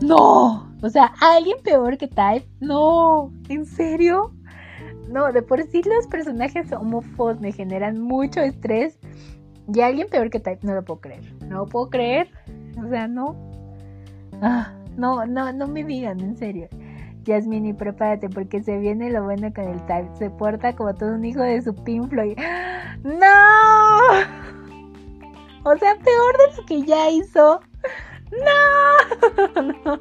[0.00, 0.72] ¡No!
[0.82, 2.48] O sea, ¿alguien peor que Type?
[2.60, 3.32] No.
[3.48, 4.32] ¿En serio?
[5.08, 8.98] No, de por sí los personajes homófobos me generan mucho estrés.
[9.72, 11.34] Y alguien peor que Type no lo puedo creer.
[11.46, 12.30] No lo puedo creer.
[12.82, 13.36] O sea, no.
[14.40, 16.68] Ah, no, no, no me digan, en serio.
[17.26, 20.10] Jasmine, prepárate porque se viene lo bueno con el Type.
[20.16, 22.22] Se porta como todo un hijo de su pinflo.
[23.02, 23.26] ¡No!
[25.64, 27.60] O sea, peor de lo que ya hizo.
[28.30, 29.98] No, no.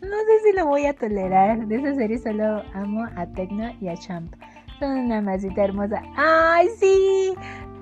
[0.00, 1.66] No sé si lo voy a tolerar.
[1.66, 4.32] De esa serie solo amo a Tecno y a Champ.
[4.78, 6.02] Son una masita hermosa.
[6.16, 7.34] ¡Ay, sí!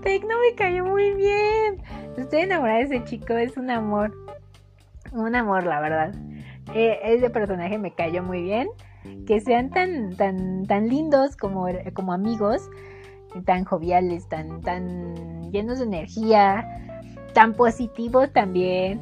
[0.02, 1.82] Tecno me cayó muy bien.
[2.16, 3.34] Estoy enamorada de ese chico.
[3.34, 4.14] Es un amor.
[5.16, 6.14] Un amor, la verdad.
[6.74, 8.68] Eh, ese personaje me cayó muy bien.
[9.26, 12.68] Que sean tan, tan, tan lindos como, como amigos
[13.44, 16.66] tan joviales, tan, tan llenos de energía,
[17.34, 19.00] tan positivos también,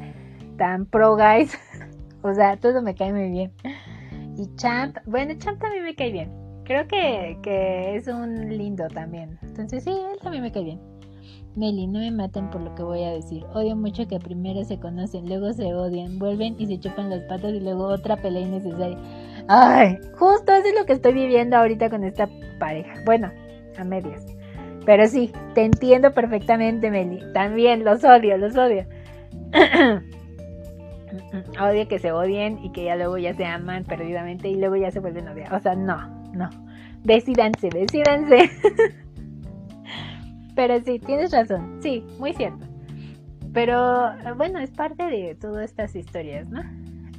[0.57, 1.57] tan pro guys.
[2.21, 3.53] o sea, todo me cae muy bien.
[4.37, 6.31] Y Champ, bueno, Champ también me cae bien.
[6.65, 9.37] Creo que, que es un lindo también.
[9.43, 10.94] Entonces sí, él también me cae bien.
[11.55, 13.45] Meli, no me maten por lo que voy a decir.
[13.53, 17.53] Odio mucho que primero se conocen, luego se odian, vuelven y se chupan las patas
[17.53, 18.97] y luego otra pelea innecesaria.
[19.47, 22.27] Ay, justo eso es lo que estoy viviendo ahorita con esta
[22.59, 22.95] pareja.
[23.05, 23.31] Bueno,
[23.77, 24.25] a medias.
[24.85, 27.21] Pero sí, te entiendo perfectamente, Meli.
[27.33, 28.85] También los odio, los odio.
[31.61, 34.91] odio que se odien y que ya luego ya se aman perdidamente y luego ya
[34.91, 35.53] se vuelven a odiar.
[35.53, 36.49] O sea, no, no.
[37.03, 38.49] Decídanse, decídanse.
[40.55, 41.79] Pero sí, tienes razón.
[41.81, 42.65] Sí, muy cierto.
[43.53, 46.61] Pero bueno, es parte de todas estas historias, ¿no?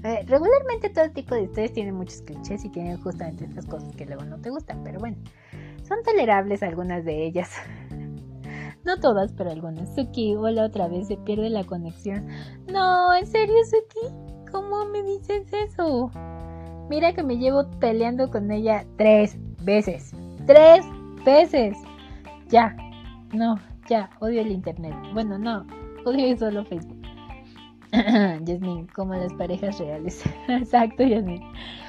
[0.04, 4.06] Eh, regularmente todo tipo de historias tienen muchos clichés y tienen justamente estas cosas que
[4.06, 5.16] luego no te gustan, pero bueno.
[5.82, 7.50] Son tolerables algunas de ellas.
[8.84, 9.92] No todas, pero algunas.
[9.96, 12.28] Suki, hola otra vez, se pierde la conexión.
[12.68, 14.14] No, ¿en serio, Suki?
[14.52, 16.08] ¿Cómo me dices eso?
[16.88, 20.12] Mira que me llevo peleando con ella tres veces.
[20.46, 20.86] ¡Tres
[21.24, 21.76] veces!
[22.48, 22.76] Ya.
[23.32, 23.58] No,
[23.88, 24.10] ya.
[24.20, 24.94] Odio el internet.
[25.12, 25.66] Bueno, no.
[26.04, 27.02] Odio solo Facebook.
[28.44, 30.24] Yasmin, como las parejas reales.
[30.48, 31.42] Exacto, Yasmin.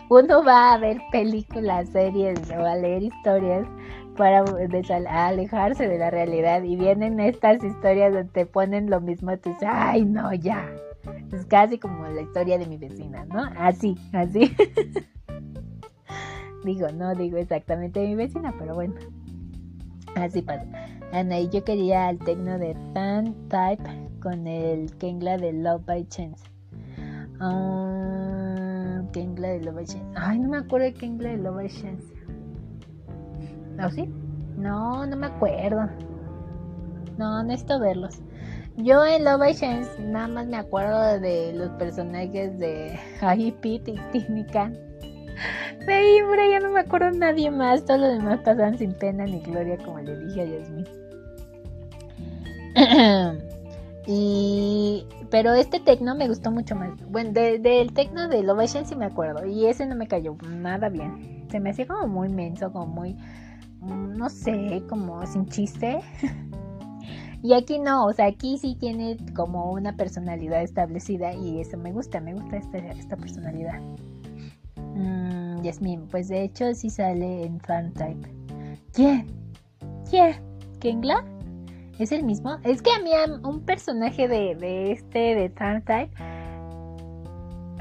[0.10, 3.68] Uno va a ver películas, series o a leer historias
[4.16, 4.44] para
[5.10, 9.70] alejarse de la realidad y vienen estas historias donde te ponen lo mismo, tú dices,
[9.72, 10.68] ay no, ya.
[11.32, 13.44] Es casi como la historia de mi vecina, ¿no?
[13.58, 14.56] Así, así.
[16.64, 18.96] digo, no digo exactamente de mi vecina, pero bueno.
[20.16, 20.66] Así pasa.
[21.12, 23.84] Ana, y yo quería el tecno de Fan Type
[24.22, 26.44] con el Kengla de Love by Chance.
[27.40, 30.08] Uh, Kengla de Love by Chance.
[30.16, 32.14] Ay, no me acuerdo de Kengla de Love by Chance.
[33.76, 34.10] ¿No sí?
[34.58, 35.90] No, no me acuerdo.
[37.18, 38.20] No, necesito verlos.
[38.78, 43.96] Yo en Love by Chance nada más me acuerdo de los personajes de Ay Pete
[44.14, 44.87] y Khan.
[45.86, 47.86] De por ya no me acuerdo nadie más.
[47.86, 50.88] Todos los demás pasan sin pena ni gloria, como le dije a Yasmin.
[54.08, 56.92] y pero este tecno me gustó mucho más.
[57.10, 59.46] Bueno, del tecno de Love Chance sí me acuerdo.
[59.46, 61.46] Y ese no me cayó nada bien.
[61.50, 63.18] Se me hacía como muy menso, como muy
[63.82, 66.00] no sé, como sin chiste.
[67.44, 71.92] y aquí no, o sea, aquí sí tiene como una personalidad establecida y eso me
[71.92, 73.80] gusta, me gusta esta, esta personalidad.
[74.98, 78.28] Mm, Yasmin, pues de hecho sí sale en fan type.
[78.94, 79.28] ¿Quién?
[80.10, 80.36] ¿Quién?
[80.80, 81.24] ¿Kengla?
[82.00, 82.58] ¿Es el mismo?
[82.64, 83.12] Es que a mí
[83.44, 86.12] un personaje de, de este, de fan type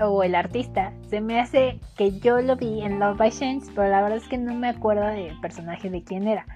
[0.02, 0.92] o el artista.
[1.08, 4.28] Se me hace que yo lo vi en Love by Chance, pero la verdad es
[4.28, 6.46] que no me acuerdo del personaje de quién era.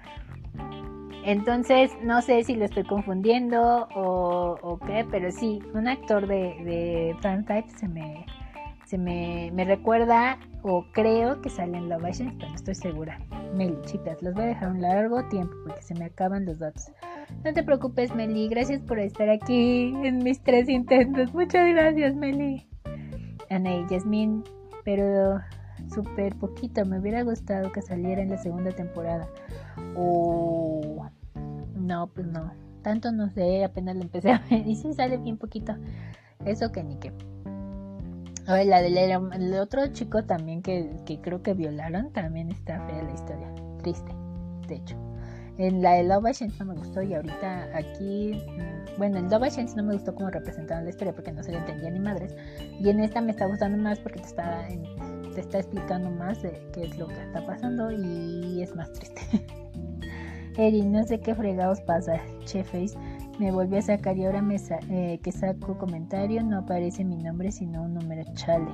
[1.25, 7.17] Entonces, no sé si lo estoy confundiendo o, qué, pero sí, un actor de, de
[7.21, 8.25] Type se me,
[8.91, 13.21] se me, me recuerda o creo que sale en Love Island, pero no estoy segura.
[13.55, 16.91] Meli, chicas, los voy a dejar un largo tiempo porque se me acaban los datos.
[17.45, 21.33] No te preocupes, Meli, gracias por estar aquí en mis tres intentos.
[21.35, 22.67] Muchas gracias, Meli.
[23.49, 24.43] Ana y Jasmine,
[24.85, 25.41] pero
[25.95, 26.85] súper poquito.
[26.85, 29.29] Me hubiera gustado que saliera en la segunda temporada.
[29.95, 31.07] O.
[31.77, 32.53] No, pues no.
[32.83, 34.67] Tanto no sé, apenas lo empecé a ver.
[34.67, 35.77] Y sí sale bien poquito.
[36.45, 37.13] Eso que ni qué.
[38.47, 43.03] A ver, la del otro chico también que, que creo que violaron, también está fea
[43.03, 43.55] la historia.
[43.83, 44.13] Triste,
[44.67, 44.97] de hecho.
[45.59, 49.43] En la de Love Agents no me gustó y ahorita aquí, mm, bueno, en Love
[49.43, 52.35] Agents no me gustó como representaban la historia porque no se le entendía ni madres.
[52.81, 54.67] Y en esta me está gustando más porque te está,
[55.35, 59.21] te está explicando más de qué es lo que está pasando y es más triste.
[60.57, 62.97] Eri, no sé qué fregados pasa, Cheface
[63.41, 64.57] me volví a sacar y ahora me
[64.91, 68.71] eh, que saco comentario no aparece mi nombre sino un número chale.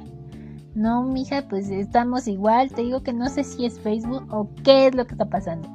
[0.74, 2.70] No, mija, pues estamos igual.
[2.70, 5.70] Te digo que no sé si es Facebook o qué es lo que está pasando.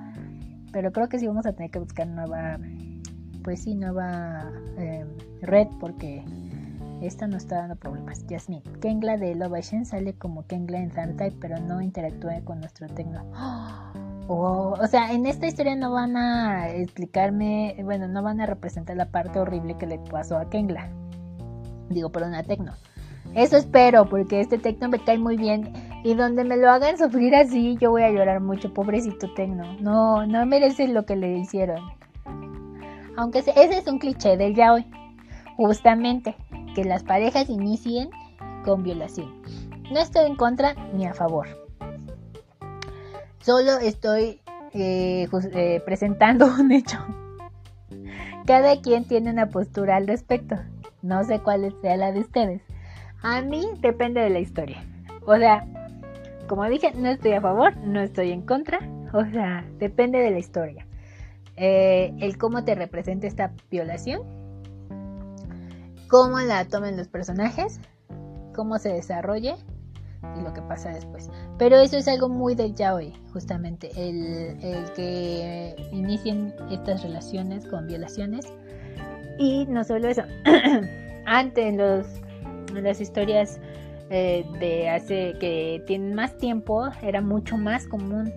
[0.71, 2.59] Pero creo que sí vamos a tener que buscar nueva,
[3.43, 5.07] pues sí, nueva em,
[5.41, 6.23] red porque
[7.01, 8.23] esta no está dando problemas.
[8.29, 12.87] Jasmine, Kengla de Love Ashen sale como Kengla en Zantai, pero no interactúa con nuestro
[12.87, 13.25] tecno.
[14.33, 18.95] O, o sea, en esta historia no van a explicarme, bueno, no van a representar
[18.95, 20.89] la parte horrible que le pasó a Kengla.
[21.89, 22.71] Digo, perdón, a Tecno.
[23.35, 25.73] Eso espero, porque este Tecno me cae muy bien.
[26.05, 28.73] Y donde me lo hagan sufrir así, yo voy a llorar mucho.
[28.73, 29.65] Pobrecito Tecno.
[29.81, 31.81] No, no merece lo que le hicieron.
[33.17, 34.85] Aunque ese es un cliché del yaoi.
[35.57, 36.37] Justamente,
[36.73, 38.09] que las parejas inicien
[38.63, 39.41] con violación.
[39.91, 41.60] No estoy en contra ni a favor.
[43.41, 44.39] Solo estoy
[44.73, 46.97] eh, eh, presentando un hecho.
[48.45, 50.55] Cada quien tiene una postura al respecto.
[51.01, 52.61] No sé cuál sea la de ustedes.
[53.23, 54.83] A mí depende de la historia.
[55.25, 55.65] O sea,
[56.47, 58.79] como dije, no estoy a favor, no estoy en contra.
[59.13, 60.85] O sea, depende de la historia.
[61.57, 64.21] Eh, el cómo te representa esta violación.
[66.07, 67.79] Cómo la tomen los personajes.
[68.53, 69.55] Cómo se desarrolle
[70.37, 71.29] y lo que pasa después.
[71.57, 74.57] Pero eso es algo muy del yaoi, justamente, el,
[74.95, 78.45] que inicien estas relaciones con violaciones.
[79.37, 80.23] Y no solo eso,
[81.25, 82.05] antes en, los,
[82.75, 83.59] en las historias
[84.09, 88.31] eh, de hace que tienen más tiempo, era mucho más común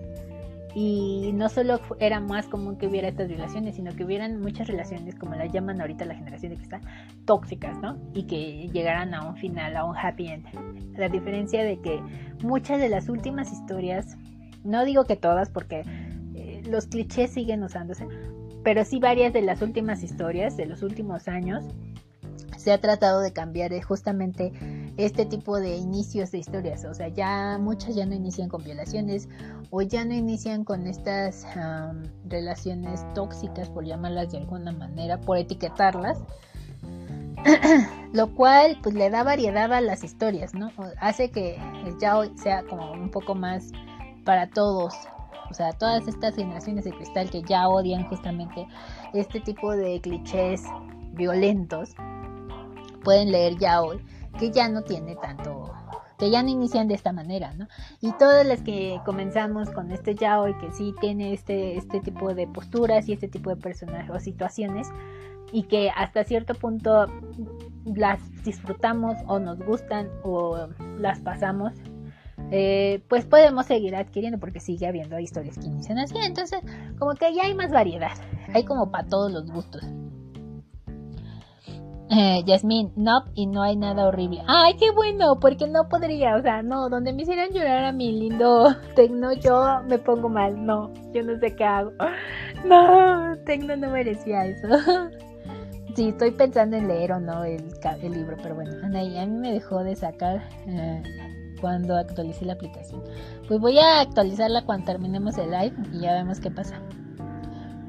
[0.77, 5.15] y no solo era más común que hubiera estas relaciones, sino que hubieran muchas relaciones,
[5.15, 6.81] como la llaman ahorita la generación de cristal,
[7.23, 7.97] tóxicas, ¿no?
[8.13, 10.45] Y que llegaran a un final, a un happy end.
[10.97, 12.01] La diferencia de que
[12.43, 14.17] muchas de las últimas historias,
[14.65, 15.85] no digo que todas, porque
[16.35, 18.05] eh, los clichés siguen usándose,
[18.61, 21.63] pero sí varias de las últimas historias de los últimos años
[22.57, 24.51] se ha tratado de cambiar eh, justamente
[24.97, 26.85] este tipo de inicios de historias.
[26.85, 29.27] O sea, ya muchas ya no inician con violaciones
[29.69, 31.45] o ya no inician con estas
[32.27, 36.19] relaciones tóxicas, por llamarlas de alguna manera, por etiquetarlas.
[38.13, 40.71] Lo cual pues le da variedad a las historias, ¿no?
[40.99, 43.71] Hace que el hoy sea como un poco más
[44.23, 44.95] para todos.
[45.49, 48.67] O sea, todas estas generaciones de cristal que ya odian justamente
[49.13, 50.63] este tipo de clichés
[51.13, 51.93] violentos
[53.03, 54.03] pueden leer ya hoy,
[54.39, 55.73] que ya no tiene tanto,
[56.17, 57.67] que ya no inician de esta manera, ¿no?
[58.01, 62.33] Y todas las que comenzamos con este ya hoy, que sí tiene este, este tipo
[62.33, 64.87] de posturas y este tipo de personajes o situaciones,
[65.51, 67.07] y que hasta cierto punto
[67.85, 70.67] las disfrutamos o nos gustan o
[70.97, 71.73] las pasamos,
[72.51, 76.15] eh, pues podemos seguir adquiriendo porque sigue habiendo historias que inician así.
[76.17, 76.59] Entonces,
[76.99, 78.11] como que ya hay más variedad,
[78.53, 79.83] hay como para todos los gustos.
[82.09, 84.43] Eh, Yasmin, no, y no hay nada horrible.
[84.47, 88.11] Ay, qué bueno, porque no podría, o sea, no, donde me hicieran llorar a mi
[88.11, 91.91] lindo Tecno, yo me pongo mal, no, yo no sé qué hago.
[92.65, 94.67] No, Tecno no merecía eso.
[95.95, 97.63] Sí, estoy pensando en leer o no el,
[98.01, 101.01] el libro, pero bueno, Anaí, a mí me dejó de sacar eh,
[101.61, 103.01] cuando actualicé la aplicación.
[103.47, 106.81] Pues voy a actualizarla cuando terminemos el live y ya vemos qué pasa.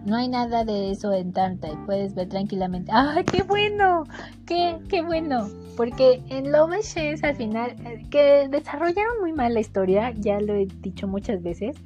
[0.07, 2.93] No hay nada de eso en Tanta y puedes ver tranquilamente.
[2.95, 4.05] ¡Ay, qué bueno!
[4.47, 5.49] ¡Qué, qué bueno!
[5.77, 10.55] Porque en Love Shares al final, eh, que desarrollaron muy mal la historia, ya lo
[10.55, 11.77] he dicho muchas veces.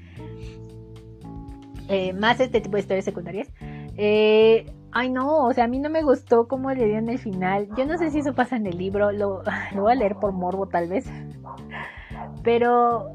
[1.88, 3.48] Eh, más este tipo de historias secundarias.
[3.96, 7.68] Eh, ay, no, o sea, a mí no me gustó cómo le dieron el final.
[7.74, 9.42] Yo no sé si eso pasa en el libro, lo
[9.74, 11.06] voy a leer por morbo tal vez.
[12.44, 13.14] Pero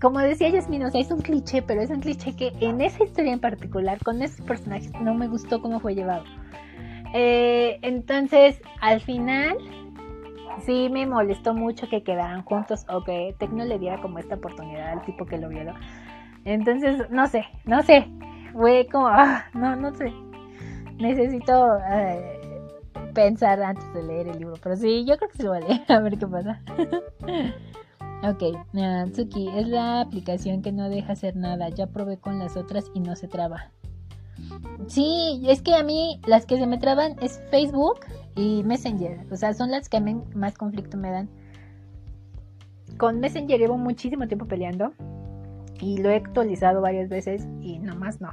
[0.00, 3.02] como decía Yasmin, o sea, es un cliché, pero es un cliché que en esa
[3.02, 6.24] historia en particular, con esos personajes, no me gustó cómo fue llevado.
[7.14, 9.56] Eh, entonces, al final,
[10.64, 14.92] sí me molestó mucho que quedaran juntos o que Tecno le diera como esta oportunidad
[14.92, 15.74] al tipo que lo vio.
[16.44, 18.08] Entonces, no sé, no sé.
[18.52, 20.12] Fue como, ah, no, no sé.
[20.98, 22.38] Necesito eh,
[23.14, 24.54] pensar antes de leer el libro.
[24.62, 26.60] Pero sí, yo creo que se lo voy a leer, a ver qué pasa.
[28.22, 28.42] ok,
[28.74, 31.68] uh, Tsuki, es la aplicación que no deja hacer nada.
[31.68, 33.70] Ya probé con las otras y no se traba.
[34.86, 38.00] Sí, es que a mí las que se me traban es Facebook
[38.36, 39.26] y Messenger.
[39.30, 41.28] O sea, son las que a mí más conflicto me dan.
[42.96, 44.92] Con Messenger llevo muchísimo tiempo peleando
[45.80, 48.30] y lo he actualizado varias veces y nomás no.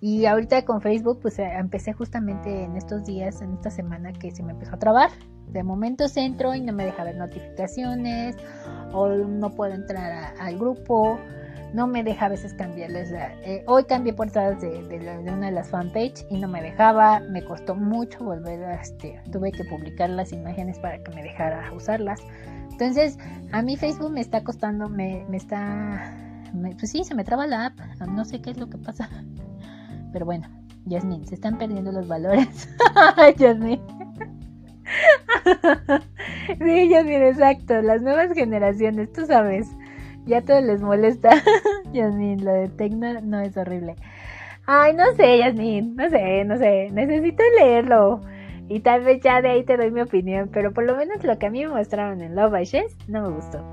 [0.00, 4.30] Y ahorita con Facebook, pues eh, empecé justamente en estos días, en esta semana que
[4.30, 5.10] se me empezó a trabar.
[5.52, 8.36] De momento se entro y no me deja ver notificaciones
[8.92, 11.18] o no puedo entrar al grupo
[11.72, 13.12] no me deja a veces cambiarles.
[13.12, 17.42] Eh, hoy cambié portadas de, de, una de las fanpage y no me dejaba, me
[17.44, 18.74] costó mucho volver a...
[18.80, 22.20] Este, tuve que publicar las imágenes para que me dejara usarlas.
[22.70, 23.18] Entonces,
[23.52, 26.14] a mí Facebook me está costando, me, me está...
[26.78, 27.78] pues sí, se me traba la app,
[28.08, 29.08] no sé qué es lo que pasa.
[30.12, 30.48] Pero bueno,
[30.86, 32.68] Yasmin, se están perdiendo los valores.
[33.38, 33.80] Yasmin.
[36.58, 37.80] sí, Yasmin, exacto.
[37.82, 39.68] Las nuevas generaciones, tú sabes
[40.26, 41.30] ya todo les molesta.
[41.92, 43.96] Yasmin, lo de Tecno no es horrible.
[44.66, 46.88] Ay, no sé, Yasmin, no sé, no sé.
[46.92, 48.20] Necesito leerlo.
[48.68, 50.48] Y tal vez ya de ahí te doy mi opinión.
[50.52, 53.34] Pero por lo menos lo que a mí me mostraron en Love Ashes no me
[53.34, 53.64] gustó.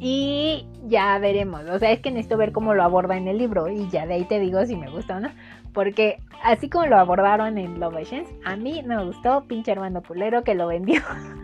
[0.00, 1.64] Y ya veremos.
[1.68, 3.68] O sea, es que necesito ver cómo lo aborda en el libro.
[3.68, 5.28] Y ya de ahí te digo si me gusta o no.
[5.72, 9.44] Porque así como lo abordaron en Love Ashes, a mí no me gustó.
[9.44, 11.00] Pinche hermano pulero que lo vendió.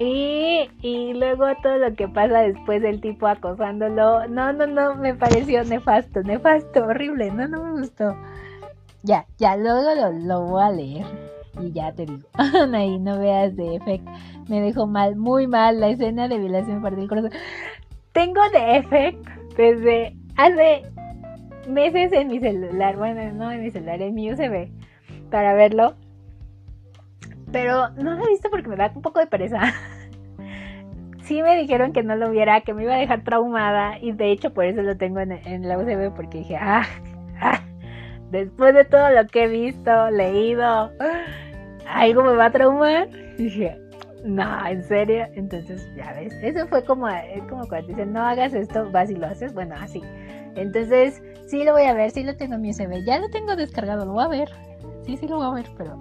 [0.00, 4.28] Y, y luego todo lo que pasa después del tipo acosándolo.
[4.28, 7.32] No, no, no, me pareció nefasto, nefasto, horrible.
[7.32, 8.14] No, no me gustó.
[9.02, 11.06] Ya, ya, luego lo, lo voy a leer.
[11.60, 12.28] Y ya te digo.
[12.74, 14.10] Ahí no veas de efecto.
[14.48, 15.80] Me dejó mal, muy mal.
[15.80, 17.32] La escena de violación parte del corazón.
[18.12, 20.84] Tengo de efecto desde hace
[21.68, 22.96] meses en mi celular.
[22.96, 24.68] Bueno, no en mi celular, en mi USB.
[25.30, 25.94] Para verlo
[27.52, 29.60] pero no lo he visto porque me da un poco de pereza.
[31.22, 33.98] sí me dijeron que no lo viera, que me iba a dejar traumada.
[34.00, 36.84] Y de hecho por eso lo tengo en, la USB porque dije, ah,
[37.40, 37.60] ah,
[38.30, 40.92] después de todo lo que he visto, leído,
[41.86, 43.08] algo me va a traumar.
[43.36, 43.78] Dije,
[44.24, 45.26] no, en serio.
[45.34, 47.06] Entonces, ya ves, eso fue como,
[47.48, 49.54] como cuando dicen, no hagas esto, vas y lo haces.
[49.54, 50.02] Bueno, así.
[50.60, 53.04] Entonces, sí lo voy a ver, sí lo tengo en mi USB.
[53.04, 54.48] Ya lo tengo descargado, lo voy a ver.
[55.04, 55.98] Sí, sí lo voy a ver, pero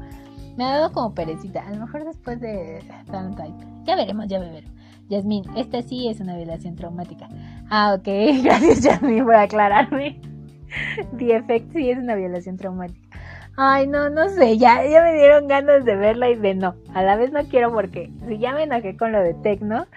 [0.57, 1.65] me ha dado como perecita.
[1.65, 3.67] A lo mejor después de Type.
[3.85, 4.71] Ya veremos, ya veremos.
[5.09, 7.29] Yasmin, esta sí es una violación traumática.
[7.69, 8.07] Ah, ok.
[8.43, 10.19] Gracias, Yasmin, por aclararme.
[11.17, 13.07] The Effect sí es una violación traumática.
[13.55, 16.75] Ay, no, no sé, ya, ya me dieron ganas de verla y de no.
[16.93, 19.87] A la vez no quiero porque si ya me enojé con lo de Tecno,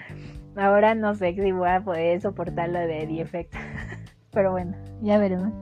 [0.56, 3.54] ahora no sé si voy a poder soportar lo de The Effect.
[4.32, 5.52] Pero bueno, ya veremos.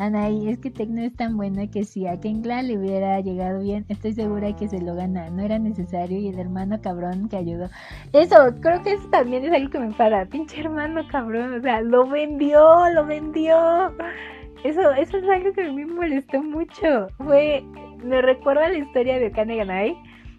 [0.00, 3.84] Anaí, es que Tecno es tan buena que si a Kengla le hubiera llegado bien,
[3.90, 5.28] estoy segura que se lo gana.
[5.28, 7.68] No era necesario y el hermano cabrón que ayudó.
[8.14, 10.24] Eso, creo que eso también es algo que me para.
[10.24, 13.94] Pinche hermano cabrón, o sea, lo vendió, lo vendió.
[14.64, 17.08] Eso, eso es algo que a mí me molestó mucho.
[17.18, 17.62] Fue,
[18.02, 19.94] me recuerda la historia de Kaneganai,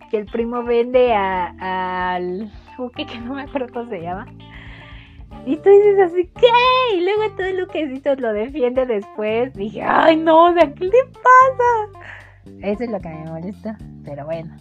[0.09, 4.25] que el primo vende a, al buque que no me acuerdo cómo se llama
[5.45, 6.95] y tú dices así, ¿qué?
[6.95, 9.53] Y luego todo Luquecito lo defiende después.
[9.53, 12.07] Dije, ay no, o sea, ¿qué le pasa?
[12.61, 13.77] Eso es lo que me molesta.
[14.03, 14.55] Pero bueno,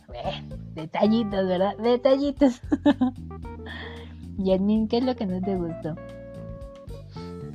[0.74, 1.76] detallitos, ¿verdad?
[1.78, 2.62] Detallitos.
[4.39, 5.95] Yasmin, ¿qué es lo que no te gustó?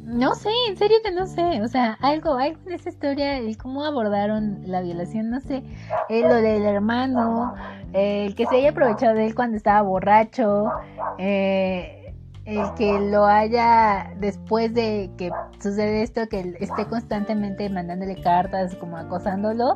[0.04, 1.64] No sé, en serio que no sé.
[1.64, 5.64] O sea, algo, algo en esa historia, el cómo abordaron la violación, no sé.
[6.10, 7.56] Eh, lo del hermano,
[7.94, 10.70] el que se haya aprovechado de él cuando estaba borracho.
[11.18, 12.05] Eh,
[12.46, 18.98] el que lo haya después de que sucede esto, que esté constantemente mandándole cartas, como
[18.98, 19.76] acosándolo,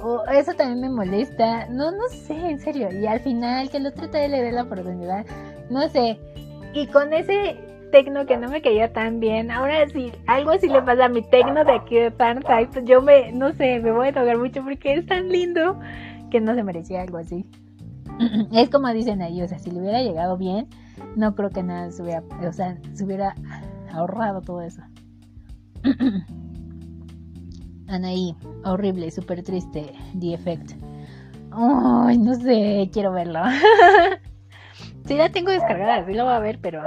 [0.00, 1.66] o eso también me molesta.
[1.66, 2.88] No, no sé, en serio.
[2.92, 5.26] Y al final que el otro te le dé la oportunidad,
[5.70, 6.18] no sé.
[6.72, 7.56] Y con ese
[7.90, 11.22] tecno que no me caía tan bien, ahora sí, algo así le pasa a mi
[11.22, 14.64] tecno de aquí de Fanside, pues yo me, no sé, me voy a tocar mucho
[14.64, 15.78] porque es tan lindo
[16.30, 17.46] que no se merecía algo así.
[18.52, 20.66] es como dicen ahí, o sea, si le hubiera llegado bien,
[21.16, 23.34] no creo que nada se hubiera, o sea, se hubiera
[23.92, 24.82] ahorrado todo eso.
[27.88, 28.34] Anaí,
[28.64, 30.72] horrible, súper triste, The Effect.
[31.52, 33.40] Ay, no sé, quiero verlo.
[35.06, 36.82] sí la tengo descargada, sí lo voy a ver, pero...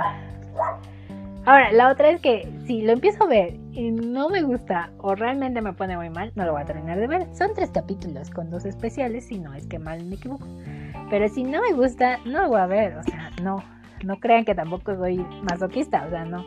[1.45, 5.15] Ahora, la otra es que si lo empiezo a ver y no me gusta o
[5.15, 7.25] realmente me pone muy mal, no lo voy a terminar de ver.
[7.33, 10.45] Son tres capítulos con dos especiales, si no es que mal me equivoco.
[11.09, 12.97] Pero si no me gusta, no lo voy a ver.
[12.97, 13.63] O sea, no,
[14.03, 15.17] no crean que tampoco soy
[15.49, 16.45] masoquista, o sea, no.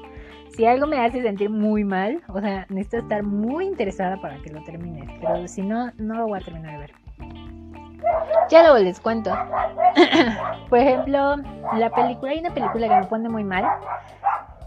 [0.50, 4.50] Si algo me hace sentir muy mal, o sea, necesito estar muy interesada para que
[4.50, 5.18] lo termine.
[5.20, 6.94] Pero si no, no lo voy a terminar de ver.
[8.48, 9.30] Ya luego les cuento.
[10.68, 11.36] Por ejemplo,
[11.76, 13.64] la película, hay una película que me pone muy mal.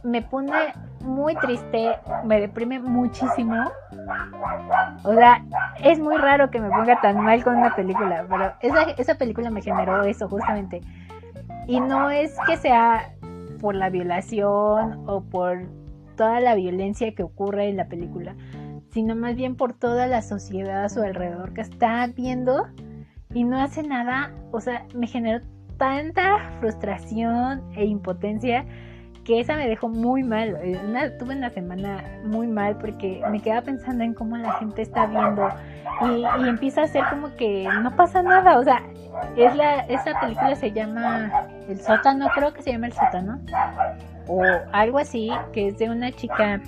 [0.03, 3.55] Me pone muy triste, me deprime muchísimo.
[5.03, 5.43] O sea,
[5.81, 9.49] es muy raro que me ponga tan mal con una película, pero esa, esa película
[9.49, 10.81] me generó eso justamente.
[11.67, 13.13] Y no es que sea
[13.59, 15.67] por la violación o por
[16.15, 18.35] toda la violencia que ocurre en la película,
[18.91, 22.67] sino más bien por toda la sociedad a su alrededor que está viendo
[23.33, 24.31] y no hace nada.
[24.51, 25.43] O sea, me generó
[25.77, 28.65] tanta frustración e impotencia
[29.23, 30.57] que esa me dejó muy mal.
[30.61, 35.05] Eh, tuve una semana muy mal porque me quedaba pensando en cómo la gente está
[35.05, 35.49] viendo
[36.01, 38.59] y, empieza a ser como que no pasa nada.
[38.59, 38.81] O sea,
[39.37, 41.31] es la, esa película se llama
[41.67, 43.39] El sótano, creo que se llama El sótano.
[44.27, 44.41] O
[44.71, 46.61] algo así, que es de una chica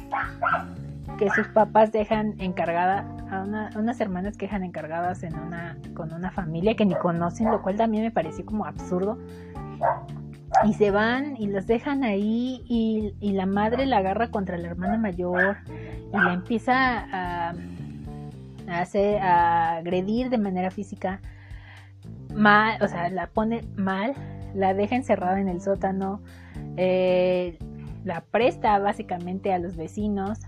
[1.17, 6.31] que sus papás dejan encargada a, unas hermanas que dejan encargadas en una con una
[6.31, 9.17] familia que ni conocen, lo cual también me pareció como absurdo
[10.63, 14.97] y se van y los dejan ahí y, la madre la agarra contra la hermana
[14.97, 15.57] mayor
[16.13, 17.53] y la empieza a,
[18.69, 21.19] hacer, a agredir de manera física
[22.33, 24.13] mal, o sea, la pone mal,
[24.55, 26.21] la deja encerrada en el sótano,
[26.77, 27.57] eh,
[28.03, 30.39] la presta básicamente a los vecinos,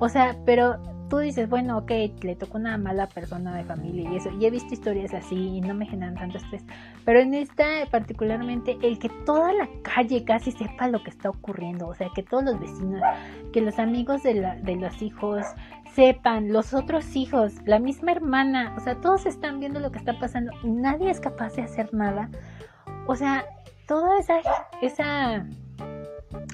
[0.00, 0.78] o sea, pero
[1.08, 1.90] tú dices, bueno, ok,
[2.22, 5.60] le tocó una mala persona de familia y eso, y he visto historias así y
[5.60, 6.64] no me generan tanto estrés,
[7.04, 11.88] pero en esta particularmente el que toda la calle casi sepa lo que está ocurriendo,
[11.88, 13.00] o sea, que todos los vecinos,
[13.52, 15.44] que los amigos de, de los hijos
[15.94, 20.18] sepan, los otros hijos, la misma hermana, o sea, todos están viendo lo que está
[20.18, 22.30] pasando y nadie es capaz de hacer nada,
[23.06, 23.44] o sea,
[23.86, 24.40] toda esa,
[24.80, 25.46] esa,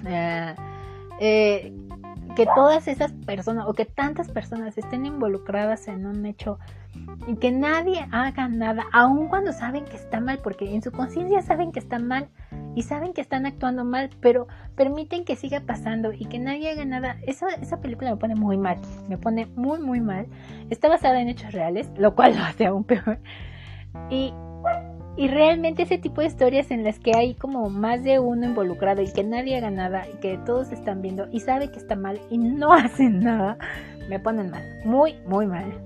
[0.06, 0.54] eh,
[1.20, 1.72] eh
[2.34, 6.58] que todas esas personas o que tantas personas estén involucradas en un hecho
[7.26, 11.42] y que nadie haga nada, aun cuando saben que está mal, porque en su conciencia
[11.42, 12.28] saben que está mal
[12.74, 16.84] y saben que están actuando mal, pero permiten que siga pasando y que nadie haga
[16.84, 17.16] nada.
[17.26, 18.78] Esa, esa película me pone muy mal,
[19.08, 20.26] me pone muy, muy mal.
[20.70, 23.18] Está basada en hechos reales, lo cual lo hace aún peor.
[24.08, 24.32] Y
[25.20, 29.02] y realmente ese tipo de historias en las que hay como más de uno involucrado
[29.02, 32.18] y que nadie haga nada y que todos están viendo y sabe que está mal
[32.30, 33.58] y no hacen nada,
[34.08, 35.78] me ponen mal, muy, muy mal.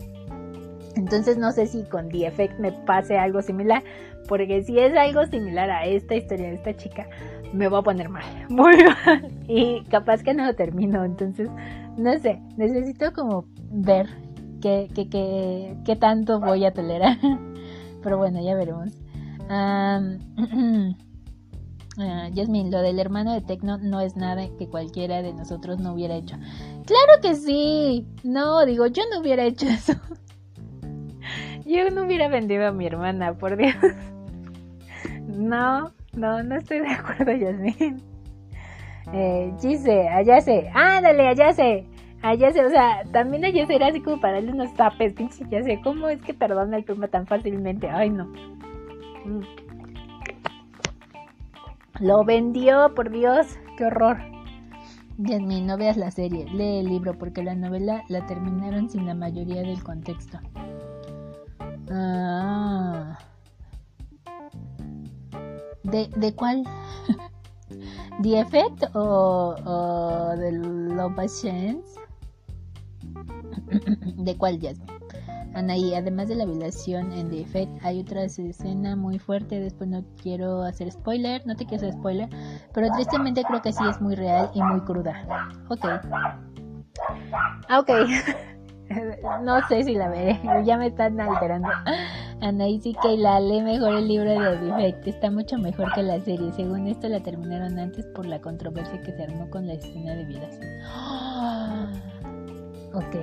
[0.94, 3.82] Entonces no sé si con The Effect me pase algo similar,
[4.28, 7.08] porque si es algo similar a esta historia de esta chica,
[7.52, 9.32] me voy a poner mal, muy mal.
[9.48, 11.50] Y capaz que no lo termino, entonces
[11.96, 14.06] no sé, necesito como ver
[14.62, 17.18] qué, qué, qué, qué tanto voy a tolerar.
[18.04, 19.03] Pero bueno, ya veremos.
[19.48, 20.94] Um,
[22.34, 26.14] Jasmine, lo del hermano de Tecno no es nada que cualquiera de nosotros no hubiera
[26.14, 26.36] hecho.
[26.86, 28.06] Claro que sí.
[28.22, 29.94] No, digo, yo no hubiera hecho eso.
[31.66, 33.74] Yo no hubiera vendido a mi hermana, por Dios.
[35.26, 37.96] No, no, no estoy de acuerdo, Jasmine.
[39.12, 40.70] Eh, Gise, allá se.
[40.72, 41.84] Ándale, allá se.
[42.22, 45.44] Allá se, o sea, también allá se era así como para darle unos tapes, pinche,
[45.50, 45.80] ya sé.
[45.82, 47.90] ¿Cómo es que perdona el primo tan fácilmente?
[47.90, 48.32] Ay, no.
[49.24, 49.40] Mm.
[52.00, 54.18] Lo vendió, por Dios, qué horror.
[55.16, 59.14] Jasmine, no veas la serie, lee el libro porque la novela la terminaron sin la
[59.14, 60.40] mayoría del contexto.
[61.90, 63.16] Ah.
[65.84, 66.64] ¿De, de cuál?
[68.22, 72.00] ¿The Effect o, o The Love Chance?
[74.16, 75.03] ¿De cuál, Jasmine?
[75.54, 79.60] Anaí, además de la violación en The Effect, hay otra escena muy fuerte.
[79.60, 82.28] Después no quiero hacer spoiler, no te quiero hacer spoiler,
[82.72, 85.14] pero tristemente creo que sí es muy real y muy cruda.
[85.68, 85.84] Ok.
[87.68, 87.90] Ah, ok.
[89.42, 91.68] no sé si la veré, ya me están alterando.
[92.40, 96.02] Anaí sí que la lee mejor el libro de The Effect, está mucho mejor que
[96.02, 96.52] la serie.
[96.52, 100.24] Según esto la terminaron antes por la controversia que se armó con la escena de
[100.24, 100.70] violación.
[102.94, 103.16] Ok,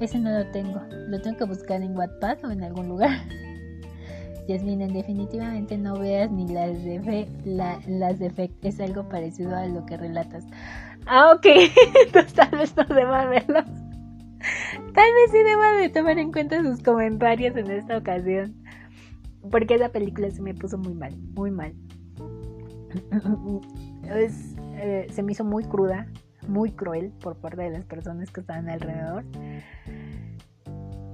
[0.00, 0.80] ese no lo tengo.
[0.90, 3.16] Lo tengo que buscar en Wattpad o en algún lugar.
[4.48, 8.50] Jasmine, definitivamente no veas ni las de fe, las de.
[8.62, 10.44] Es algo parecido a lo que relatas.
[11.06, 11.46] Ah, ok.
[12.06, 13.66] Entonces tal vez no deba verlos.
[14.94, 18.56] Tal vez sí deba de tomar en cuenta sus comentarios en esta ocasión.
[19.48, 21.72] Porque esa película se me puso muy mal, muy mal.
[24.80, 26.06] Eh, se me hizo muy cruda,
[26.48, 29.24] muy cruel por parte de las personas que estaban alrededor.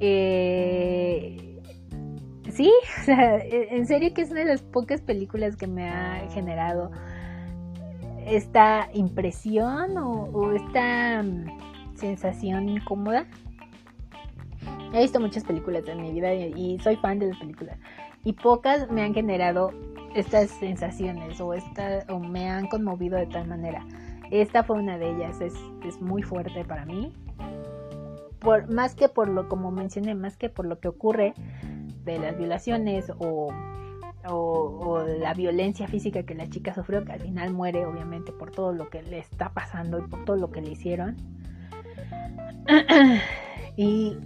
[0.01, 1.61] Eh,
[2.51, 5.89] sí, o sea, e, en serio que es una de las pocas películas que me
[5.89, 6.91] ha generado
[8.27, 13.27] esta impresión o, esta mm, sensación incómoda.
[14.93, 17.79] He visto muchas películas en mi vida y, soy fan de las películas.
[18.23, 19.73] Y pocas me han generado
[20.15, 23.85] estas sensaciones o, esta, o me han conmovido de tal manera.
[24.35, 25.55] Esta fue una de ellas, es,
[25.85, 27.13] es muy fuerte para mí.
[28.41, 31.35] Por, más que por lo, como mencioné, más que por lo que ocurre
[32.05, 33.53] de las violaciones o
[34.29, 38.73] o, la violencia física que la chica sufrió, que al final muere obviamente por todo
[38.73, 41.17] lo que le está pasando y por todo lo que le hicieron.
[43.77, 44.17] y,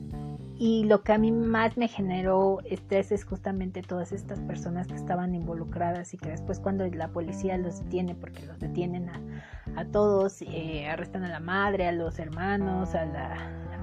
[0.59, 4.94] y lo que a mí más me generó estrés es justamente todas estas personas que
[4.94, 9.20] estaban involucradas y que después cuando la policía los detiene, porque los detienen a,
[9.76, 13.36] a todos, eh, arrestan a la madre, a los hermanos, a, la,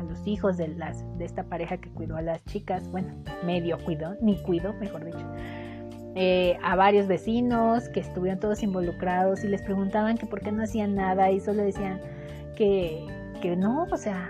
[0.07, 3.13] los hijos de, las, de esta pareja que cuidó a las chicas, bueno,
[3.45, 5.25] medio cuidó, ni cuidó, mejor dicho
[6.15, 10.63] eh, a varios vecinos que estuvieron todos involucrados y les preguntaban que por qué no
[10.63, 11.99] hacían nada y solo decían
[12.55, 13.05] que,
[13.41, 14.29] que no, o sea,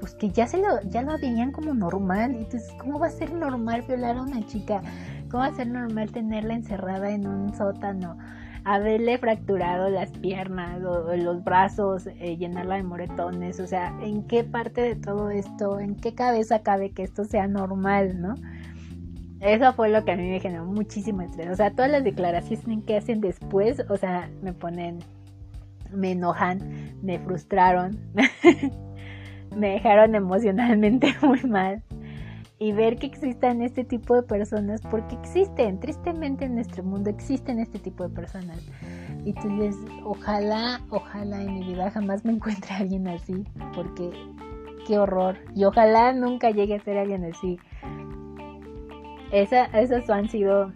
[0.00, 2.34] pues que ya se lo, ya lo veían como normal.
[2.34, 4.82] Entonces, ¿cómo va a ser normal violar a una chica?
[5.30, 8.18] ¿Cómo va a ser normal tenerla encerrada en un sótano?
[8.64, 13.60] Haberle fracturado las piernas o, los brazos, eh, llenarla de moretones.
[13.60, 17.46] O sea, ¿en qué parte de todo esto, en qué cabeza cabe que esto sea
[17.46, 18.34] normal, no?
[19.40, 21.50] Eso fue lo que a mí me generó muchísimo estrés.
[21.50, 25.00] O sea, todas las declaraciones que hacen después, o sea, me ponen,
[25.92, 26.60] me enojan,
[27.02, 27.98] me frustraron,
[29.56, 31.82] me dejaron emocionalmente muy mal.
[32.58, 37.58] Y ver que existan este tipo de personas, porque existen, tristemente en nuestro mundo existen
[37.58, 38.58] este tipo de personas.
[39.24, 43.44] Y tú dices, ojalá, ojalá en mi vida jamás me encuentre alguien así,
[43.74, 44.10] porque
[44.86, 45.36] qué horror.
[45.54, 47.58] Y ojalá nunca llegue a ser alguien así
[49.34, 50.72] esa, esas han sido...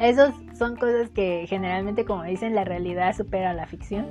[0.00, 4.06] Esos son cosas que generalmente, como dicen, la realidad supera la ficción.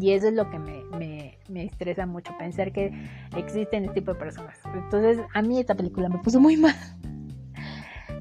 [0.00, 0.82] Y eso es lo que me,
[1.48, 2.92] me, estresa mucho, pensar que
[3.36, 4.58] existen este tipo de personas.
[4.74, 6.74] Entonces, a mí esta película me puso muy mal.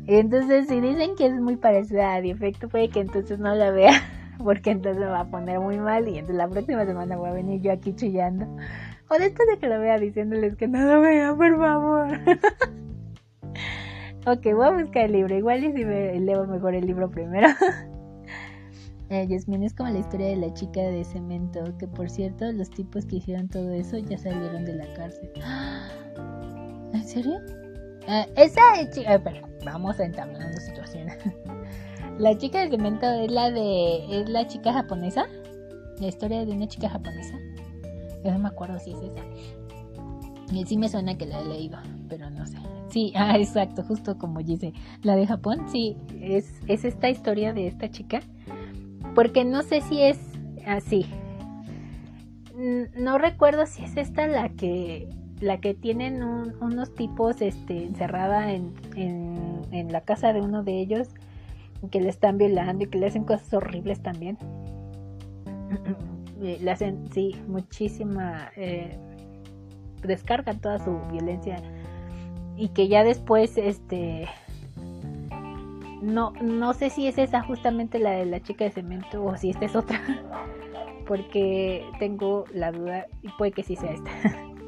[0.07, 3.93] Entonces, si dicen que es muy parecida a Defecto, puede que entonces no la vea,
[4.43, 7.33] porque entonces me va a poner muy mal y entonces la próxima semana voy a
[7.33, 8.45] venir yo aquí chillando.
[9.09, 12.07] O después de que lo vea diciéndoles que no lo vea, por favor.
[14.27, 15.37] Ok, voy a buscar el libro.
[15.37, 17.47] Igual y si me leo mejor el libro primero.
[19.09, 21.63] Eh, Yasmin es como la historia de la chica de cemento.
[21.77, 25.29] Que por cierto, los tipos que hicieron todo eso ya salieron de la cárcel.
[26.93, 27.39] ¿En serio?
[28.07, 29.15] Eh, esa chica.
[29.15, 31.07] espera, vamos a entablando situación.
[32.19, 34.21] la chica de cemento es la de.
[34.21, 35.25] ¿Es la chica japonesa?
[35.99, 37.37] La historia de una chica japonesa.
[38.23, 39.21] Yo no me acuerdo si es esa.
[40.51, 41.77] Y sí me suena que la he leído,
[42.07, 42.57] pero no sé.
[42.89, 44.73] Sí, ah, exacto, justo como dice.
[45.01, 48.21] La de Japón, sí, es, es esta historia de esta chica.
[49.15, 50.19] Porque no sé si es
[50.67, 51.05] así.
[52.97, 55.09] No recuerdo si es esta la que
[55.41, 61.09] la que tienen unos tipos este, encerrada en, en, la casa de uno de ellos
[61.91, 64.37] que le están violando y que le hacen cosas horribles también.
[66.39, 68.49] le hacen, sí, muchísima...
[68.55, 68.97] Eh,
[70.05, 71.57] descargan toda su violencia
[72.57, 74.27] y que ya después este
[76.05, 79.49] no no sé si es esa justamente la de la chica de cemento o si
[79.49, 79.99] esta es otra
[81.07, 84.11] porque tengo la duda y puede que sí sea esta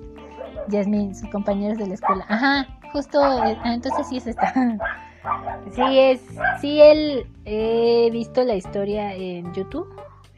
[0.70, 4.54] Yasmin sus compañeros de la escuela ajá justo eh, ah, entonces sí es esta
[5.72, 6.22] sí es
[6.60, 9.88] sí él he visto la historia en YouTube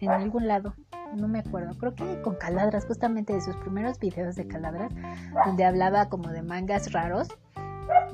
[0.02, 0.74] en algún lado
[1.16, 4.92] no me acuerdo, creo que con Caladras, justamente de sus primeros videos de Caladras,
[5.46, 7.30] donde hablaba como de mangas raros.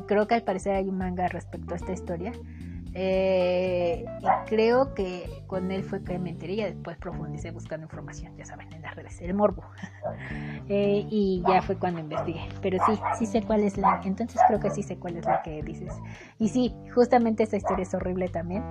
[0.08, 2.32] Creo que al parecer hay un manga respecto a esta historia.
[2.98, 8.36] Eh, y creo que con él fue que me enteré y después profundicé buscando información,
[8.38, 9.64] ya saben, en las redes, el morbo.
[10.68, 12.42] Eh, y ya fue cuando investigué.
[12.60, 14.02] Pero sí, sí sé cuál es la.
[14.04, 15.94] Entonces creo que sí sé cuál es la que dices.
[16.40, 18.64] Y sí, justamente esta historia es horrible también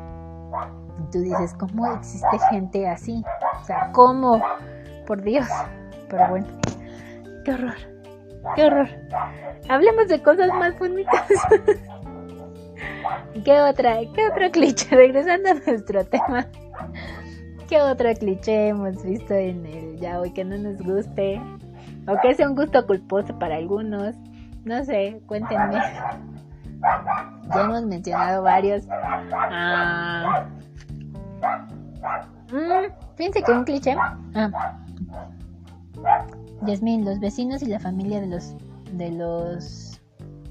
[1.11, 3.25] tú dices, ¿cómo existe gente así?
[3.61, 4.43] O sea, ¿cómo?
[5.07, 5.47] Por Dios.
[6.09, 6.47] Pero bueno,
[7.45, 7.75] qué horror.
[8.55, 8.89] Qué horror.
[9.69, 11.29] Hablemos de cosas más bonitas.
[13.45, 13.99] ¿Qué otra?
[14.15, 14.95] ¿Qué otro cliché?
[14.97, 16.47] Regresando a nuestro tema.
[17.69, 21.41] ¿Qué otro cliché hemos visto en el ya hoy que no nos guste?
[22.07, 24.15] O que sea un gusto culposo para algunos.
[24.65, 25.81] No sé, cuéntenme.
[27.55, 28.87] Ya hemos mencionado varios.
[28.91, 30.47] Ah,
[32.53, 33.97] Mm, fíjense que un cliché.
[34.35, 34.77] Ah.
[36.63, 38.55] Yasmin, los vecinos y la familia de los
[38.93, 40.01] de los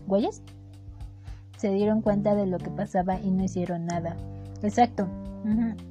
[0.07, 0.41] güeyes
[1.63, 4.17] se dieron cuenta de lo que pasaba y no hicieron nada.
[4.63, 5.07] Exacto.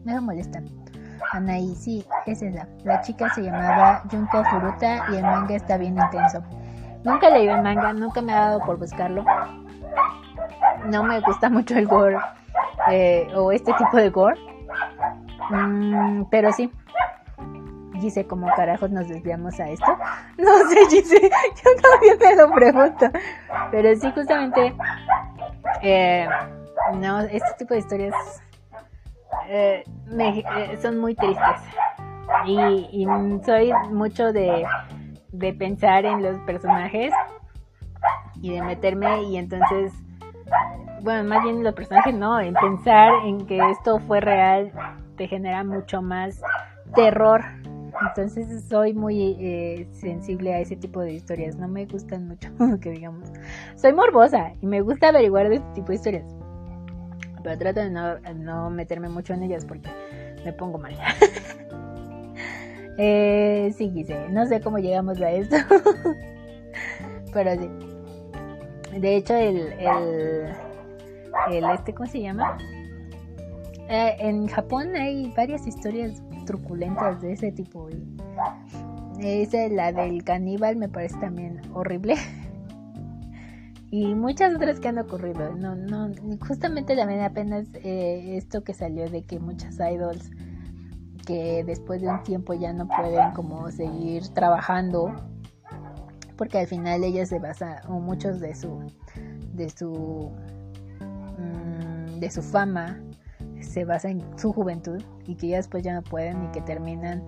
[0.05, 0.61] Me molesta.
[1.33, 2.69] Anaí, sí, es esa.
[2.85, 6.43] La chica se llamaba Junko Furuta y el manga está bien intenso.
[7.05, 9.25] Nunca leído el manga, nunca me ha dado por buscarlo.
[10.91, 12.19] No me gusta mucho el gore
[12.91, 14.39] eh, o este tipo de gore.
[15.49, 16.71] Mm, pero sí.
[17.99, 19.87] Gise, ¿cómo carajos nos desviamos a esto?
[20.37, 21.31] No sé, Gise,
[21.65, 23.07] yo también me lo pregunto.
[23.71, 24.75] Pero sí, justamente,
[25.81, 26.29] eh,
[26.95, 28.43] no, este tipo de historias
[29.49, 29.85] eh,
[30.19, 31.61] eh, son muy tristes.
[32.47, 33.07] Y,
[33.45, 34.65] soy mucho de,
[35.33, 37.13] de pensar en los personajes
[38.41, 39.93] y de meterme y entonces,
[41.03, 44.73] bueno, más bien los personajes no, en pensar en que esto fue real
[45.17, 46.41] te genera mucho más
[46.95, 47.43] terror.
[48.01, 51.57] Entonces soy muy eh, sensible a ese tipo de historias.
[51.57, 52.49] No me gustan mucho,
[52.81, 53.29] que digamos.
[53.77, 56.43] Soy morbosa y me gusta averiguar de este tipo de historias
[57.43, 59.91] pero trato de no, meterme mucho en ellas porque
[60.45, 60.97] me pongo mal.
[62.99, 64.29] eh, sí, quise.
[64.31, 65.57] No sé cómo llegamos a esto.
[67.33, 67.69] pero sí.
[68.99, 69.73] De hecho, el,
[71.51, 72.59] el, este, ¿cómo se llama?
[73.89, 77.89] Eh, en Japón hay varias historias truculentas de ese tipo.
[77.91, 78.17] Y
[79.21, 82.17] esa, la del caníbal, me parece también horrible.
[83.91, 85.55] y muchas otras que han ocurrido.
[85.55, 86.11] No, no,
[86.47, 90.31] justamente también apenas eh, esto que salió de que muchas idols
[91.27, 95.15] que después de un tiempo ya no pueden como seguir trabajando
[96.37, 98.81] porque al final ellas se basan o muchos de su
[99.55, 100.33] de su
[101.39, 103.01] mm, de su fama
[103.63, 107.23] se basa en su juventud y que ya después ya no pueden y que terminan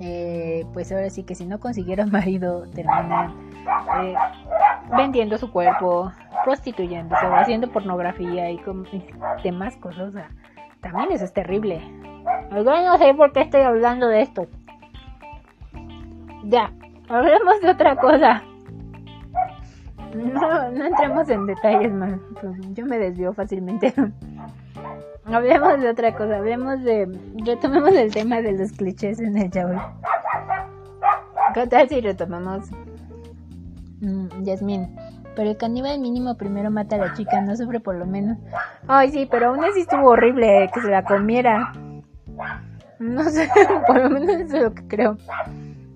[0.00, 3.34] eh, pues ahora sí que si no consiguieron marido terminan
[4.00, 4.14] eh,
[4.96, 6.12] vendiendo su cuerpo,
[6.44, 8.86] prostituyéndose, haciendo pornografía y, con,
[9.42, 10.14] demás cosas.
[10.80, 11.80] también eso es terrible.
[12.50, 14.46] Yo no sé por qué estoy hablando de esto.
[16.44, 16.72] Ya,
[17.08, 18.42] hablemos de otra cosa.
[20.14, 22.18] No, no entremos en detalles más.
[22.40, 23.92] Pues, yo me desvío fácilmente.
[25.32, 26.36] Hablemos de otra cosa.
[26.36, 27.08] Hablemos de.
[27.44, 29.78] Retomemos el tema de los clichés en el yaoi.
[31.54, 32.70] ¿Qué tal si retomamos
[34.00, 34.96] Mm, Yasmin.
[35.34, 38.38] Pero el caníbal mínimo primero mata a la chica, no sufre por lo menos.
[38.86, 41.72] Ay, sí, pero aún así estuvo horrible que se la comiera.
[42.98, 43.48] No sé,
[43.86, 45.16] por lo menos eso es lo que creo.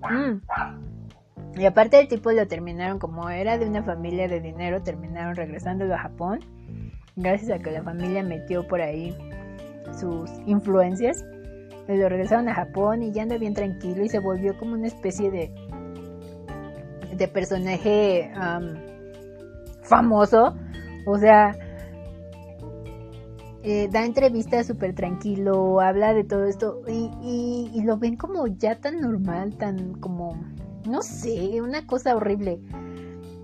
[0.09, 1.59] Mm.
[1.59, 5.93] Y aparte el tipo lo terminaron como era de una familia de dinero, terminaron regresando
[5.93, 6.39] a Japón.
[7.15, 9.15] Gracias a que la familia metió por ahí
[9.99, 11.23] sus influencias.
[11.87, 15.29] Lo regresaron a Japón y ya anda bien tranquilo y se volvió como una especie
[15.29, 15.53] de
[17.15, 18.31] de personaje
[19.81, 20.55] famoso.
[21.05, 21.55] O sea,
[23.63, 28.75] eh, da entrevistas súper tranquilo, habla de todo esto y, y, lo ven como ya
[28.75, 30.41] tan normal, tan como,
[30.87, 32.59] no sé, una cosa horrible.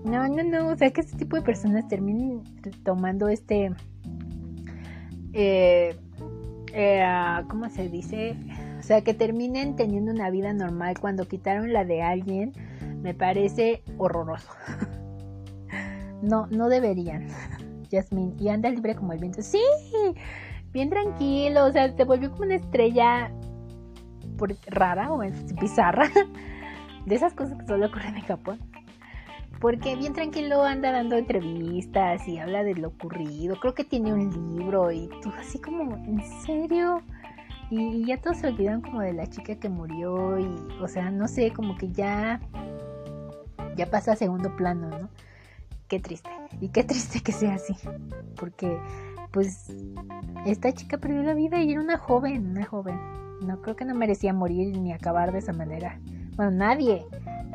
[0.04, 2.42] No, no, no, o sea que este tipo de personas terminen
[2.84, 3.72] tomando este,
[5.32, 5.94] eh,
[6.72, 7.04] eh,
[7.48, 8.36] ¿cómo se dice?
[8.78, 12.52] O sea, que terminen teniendo una vida normal cuando quitaron la de alguien
[13.02, 14.50] me parece horroroso.
[16.22, 17.28] no, no deberían.
[17.90, 19.42] Jasmine, y anda libre como el viento.
[19.42, 19.62] Sí,
[20.72, 23.30] bien tranquilo, o sea, se volvió como una estrella
[24.68, 25.20] rara o
[25.60, 26.08] bizarra.
[27.06, 28.58] De esas cosas que solo ocurren en Japón.
[29.60, 33.56] Porque bien tranquilo anda dando entrevistas y habla de lo ocurrido.
[33.60, 37.02] Creo que tiene un libro y tú así como, ¿en serio?
[37.70, 40.48] Y ya todos se olvidaron como de la chica que murió y,
[40.80, 42.40] o sea, no sé, como que ya
[43.76, 45.08] ya pasa a segundo plano, ¿no?
[45.88, 46.30] Qué triste.
[46.60, 47.74] Y qué triste que sea así.
[48.36, 48.78] Porque,
[49.32, 49.72] pues,
[50.46, 52.98] esta chica perdió la vida y era una joven, una joven.
[53.42, 55.98] No creo que no merecía morir ni acabar de esa manera.
[56.36, 57.06] Bueno, nadie,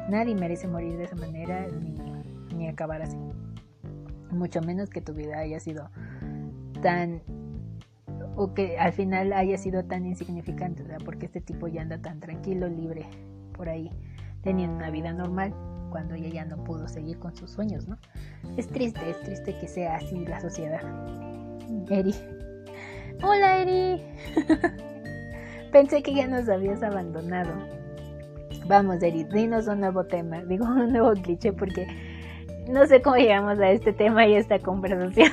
[0.09, 3.17] nadie merece morir de esa manera ni, ni acabar así.
[4.31, 5.89] Mucho menos que tu vida haya sido
[6.81, 7.21] tan
[8.35, 12.19] o que al final haya sido tan insignificante, sea, porque este tipo ya anda tan
[12.19, 13.05] tranquilo, libre
[13.53, 13.89] por ahí,
[14.41, 15.53] teniendo una vida normal
[15.89, 17.97] cuando ella ya no pudo seguir con sus sueños, ¿no?
[18.57, 20.81] Es triste, es triste que sea así la sociedad.
[21.89, 22.13] Eri.
[23.23, 24.01] Hola, Eri.
[25.71, 27.53] Pensé que ya nos habías abandonado.
[28.67, 30.41] Vamos, Eri, dinos un nuevo tema.
[30.47, 31.87] Digo un nuevo cliché porque
[32.67, 35.29] no sé cómo llegamos a este tema y a esta conversación.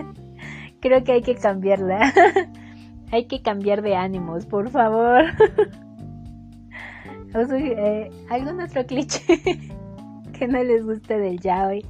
[0.80, 2.12] Creo que hay que cambiarla.
[3.12, 5.24] hay que cambiar de ánimos, por favor.
[7.34, 9.40] Eh, ¿Algún otro cliché
[10.38, 11.84] que no les guste del yaoi?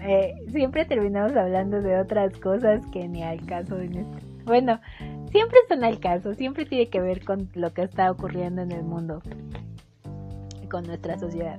[0.00, 4.18] Eh, siempre terminamos hablando de otras cosas que ni al caso en este.
[4.44, 4.78] Bueno,
[5.34, 8.84] siempre son al caso, siempre tiene que ver con lo que está ocurriendo en el
[8.84, 9.20] mundo,
[10.70, 11.58] con nuestra sociedad.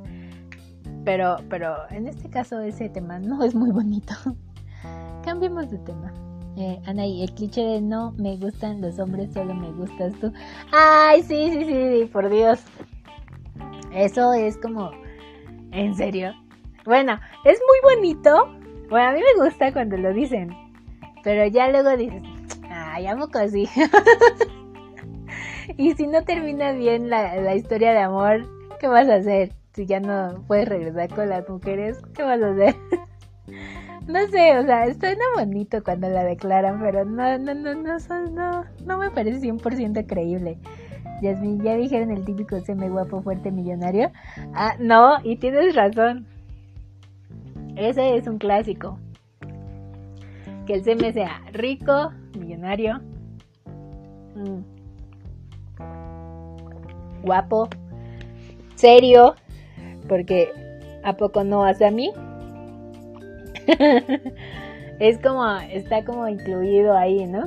[1.03, 4.13] Pero, pero en este caso ese tema no es muy bonito.
[5.25, 6.13] Cambiemos de tema.
[6.55, 10.31] Eh, Anaí, el cliché de no me gustan los hombres, solo me gustas tú.
[10.71, 12.63] Ay, sí, sí, sí, por Dios.
[13.93, 14.91] Eso es como...
[15.71, 16.31] ¿En serio?
[16.85, 18.57] Bueno, es muy bonito.
[18.89, 20.55] Bueno, a mí me gusta cuando lo dicen.
[21.23, 22.21] Pero ya luego dices,
[22.95, 23.67] ay, así.
[25.77, 28.47] y si no termina bien la, la historia de amor,
[28.79, 29.51] ¿qué vas a hacer?
[29.73, 32.75] Si ya no puedes regresar con las mujeres, ¿qué vas a hacer?
[34.07, 37.97] no sé, o sea, suena bonito cuando la declaran, pero no, no, no, no,
[38.31, 40.57] no, no me parece 100% creíble.
[41.21, 44.11] Yasmin, ¿ya dijeron el típico seme guapo, fuerte, millonario?
[44.53, 46.25] Ah, no, y tienes razón.
[47.75, 48.97] Ese es un clásico.
[50.65, 52.99] Que el seme sea rico, millonario,
[54.35, 54.61] mm,
[57.23, 57.69] guapo,
[58.75, 59.35] serio,
[60.07, 60.51] porque
[61.03, 62.11] ¿a poco no hace a mí?
[64.99, 67.45] es como, está como incluido ahí, ¿no?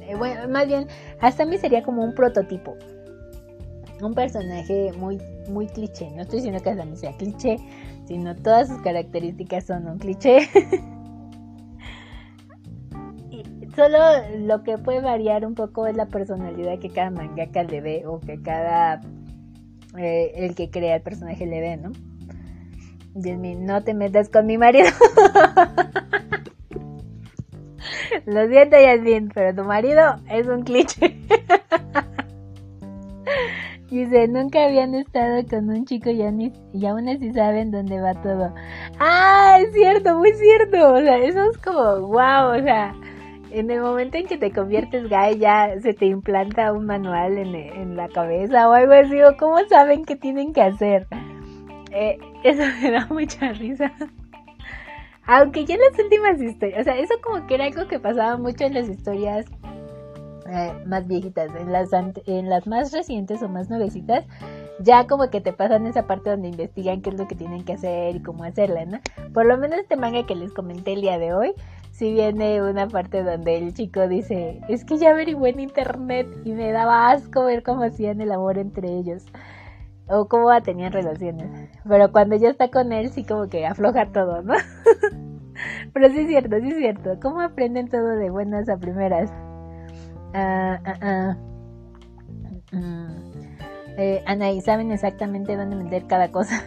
[0.00, 0.86] Eh, bueno, más bien,
[1.20, 2.76] hasta a mí sería como un prototipo.
[4.00, 6.10] Un personaje muy, muy cliché.
[6.10, 7.56] No estoy diciendo que hasta mí sea cliché,
[8.06, 10.48] sino todas sus características son un cliché.
[13.74, 13.98] solo
[14.38, 18.20] lo que puede variar un poco es la personalidad que cada mangaka le ve o
[18.20, 19.00] que cada
[19.98, 21.92] eh, el que crea el personaje le ve, ¿no?
[23.14, 24.88] Dios no te metas con mi marido.
[28.26, 31.18] Lo siento, Yasmin, pero tu marido es un cliché.
[33.90, 36.22] Dice, nunca habían estado con un chico y,
[36.72, 38.54] y aún así saben dónde va todo.
[38.98, 40.94] Ah, es cierto, muy cierto.
[40.94, 42.94] O sea, eso es como, wow, o sea,
[43.52, 47.54] en el momento en que te conviertes gay ya se te implanta un manual en,
[47.54, 51.06] en la cabeza o algo así, o cómo saben qué tienen que hacer.
[51.92, 53.92] Eh, eso me da mucha risa.
[55.26, 58.36] Aunque ya en las últimas historias, o sea, eso como que era algo que pasaba
[58.36, 59.46] mucho en las historias
[60.48, 61.90] eh, más viejitas, en las,
[62.26, 64.24] en las más recientes o más nuevecitas,
[64.80, 67.74] ya como que te pasan esa parte donde investigan qué es lo que tienen que
[67.74, 68.98] hacer y cómo hacerla, ¿no?
[69.32, 71.54] Por lo menos este manga que les comenté el día de hoy,
[72.02, 76.50] si viene una parte donde el chico dice, es que ya averigué en internet y
[76.50, 79.24] me daba asco ver cómo hacían el amor entre ellos
[80.08, 81.48] o cómo tenían relaciones.
[81.88, 84.54] Pero cuando ya está con él, sí como que afloja todo, ¿no?
[85.92, 87.20] Pero sí es cierto, sí es cierto.
[87.22, 89.30] ¿Cómo aprenden todo de buenas a primeras?
[90.34, 91.36] Ah, ah, ah.
[92.72, 93.32] Mm.
[93.96, 96.64] Eh, ¿saben exactamente dónde meter cada cosa?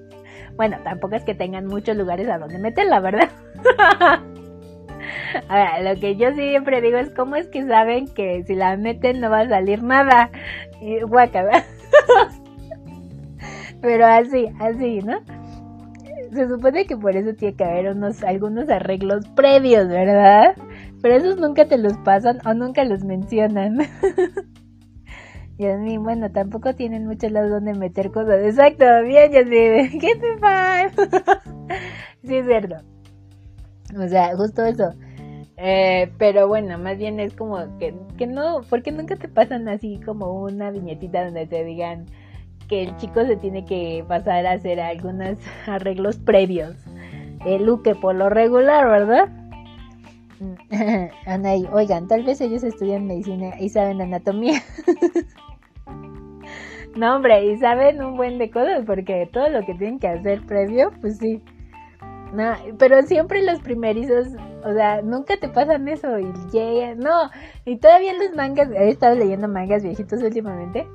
[0.56, 3.28] bueno, tampoco es que tengan muchos lugares a donde meterla, ¿verdad?
[5.48, 9.20] Ahora, lo que yo siempre digo es cómo es que saben que si la meten
[9.20, 10.30] no va a salir nada.
[10.80, 11.64] Y guacala.
[13.80, 15.20] Pero así, así, ¿no?
[16.32, 20.54] Se supone que por eso tiene que haber unos, algunos arreglos previos, ¿verdad?
[21.02, 23.78] Pero esos nunca te los pasan o nunca los mencionan.
[25.58, 28.42] Mío, bueno, tampoco tienen muchos lados donde meter cosas.
[28.42, 29.90] Exacto, bien, ya sé.
[30.00, 31.42] ¿Qué te pasa?
[32.24, 32.76] sí, es cierto.
[33.96, 34.92] O sea, justo eso.
[35.64, 40.00] Eh, pero bueno, más bien es como que, que no, porque nunca te pasan así
[40.04, 42.06] como una viñetita donde te digan,
[42.68, 46.74] que el chico se tiene que pasar a hacer algunos arreglos previos.
[47.46, 49.28] El Luque por lo regular, ¿verdad?
[51.26, 54.60] Anaí, oigan, tal vez ellos estudian medicina y saben anatomía.
[56.96, 60.42] no, hombre, y saben un buen de cosas porque todo lo que tienen que hacer
[60.42, 61.40] previo, pues sí.
[62.32, 64.28] No, pero siempre los primerizos,
[64.64, 66.24] o sea, nunca te pasan eso y
[66.96, 67.30] no,
[67.64, 70.86] y todavía los mangas, he estado leyendo mangas viejitos últimamente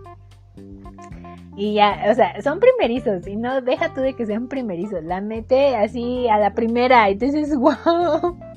[1.59, 5.03] y ya, o sea, son primerizos y no deja tú de que sean primerizos.
[5.03, 8.37] La mete así a la primera y entonces, wow.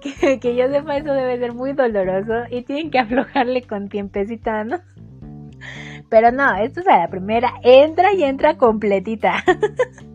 [0.00, 4.62] Que, que yo sepa eso debe ser muy doloroso y tienen que aflojarle con tiempecita,
[4.62, 4.78] ¿no?
[6.08, 7.54] Pero no, esto es a la primera.
[7.62, 9.42] Entra y entra completita.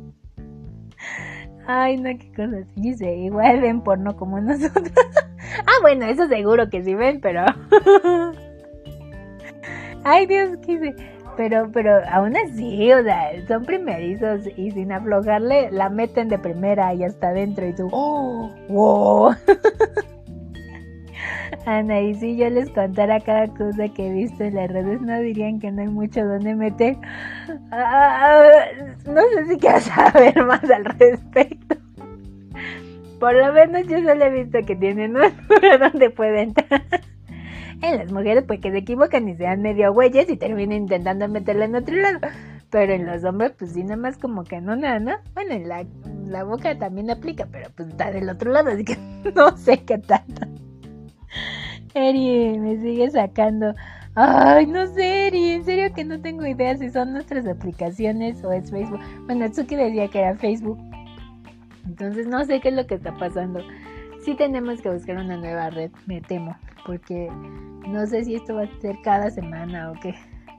[1.71, 2.65] Ay, no, qué cosas.
[2.75, 4.91] Dice, igual ven porno como nosotros.
[5.67, 7.45] ah, bueno, eso seguro que sí ven, pero...
[10.03, 10.95] Ay, Dios, qué dice
[11.39, 16.93] pero, pero aún así, o sea, son primerizos y sin aflojarle la meten de primera
[16.93, 19.33] y hasta adentro y tú, oh, wow.
[21.65, 25.19] Ana, y si yo les contara cada cosa que he visto en las redes, no
[25.19, 26.97] dirían que no hay mucho donde meter.
[27.71, 28.43] Ah,
[29.05, 31.75] no sé si quieres saber más al respecto.
[33.19, 36.83] Por lo menos yo solo he visto que tienen un lugar donde pueden entrar.
[37.81, 41.65] En las mujeres, pues que se equivocan y sean medio güeyes y terminan intentando meterla
[41.65, 42.19] en otro lado.
[42.69, 45.11] Pero en los hombres, pues sí, nada más como que no, nada, ¿no?
[45.33, 45.85] Bueno, en la,
[46.27, 48.97] la boca también aplica, pero pues está del otro lado, así que
[49.35, 50.48] no sé qué tanto.
[51.93, 53.73] Eri me sigue sacando.
[54.15, 58.51] Ay, no sé, Eri, en serio que no tengo idea si son nuestras aplicaciones o
[58.51, 58.99] es Facebook.
[59.25, 60.79] Bueno, Tsuki decía que era Facebook.
[61.85, 63.61] Entonces no sé qué es lo que está pasando.
[64.23, 67.29] Sí tenemos que buscar una nueva red, me temo, porque
[67.87, 70.13] no sé si esto va a ser cada semana o qué,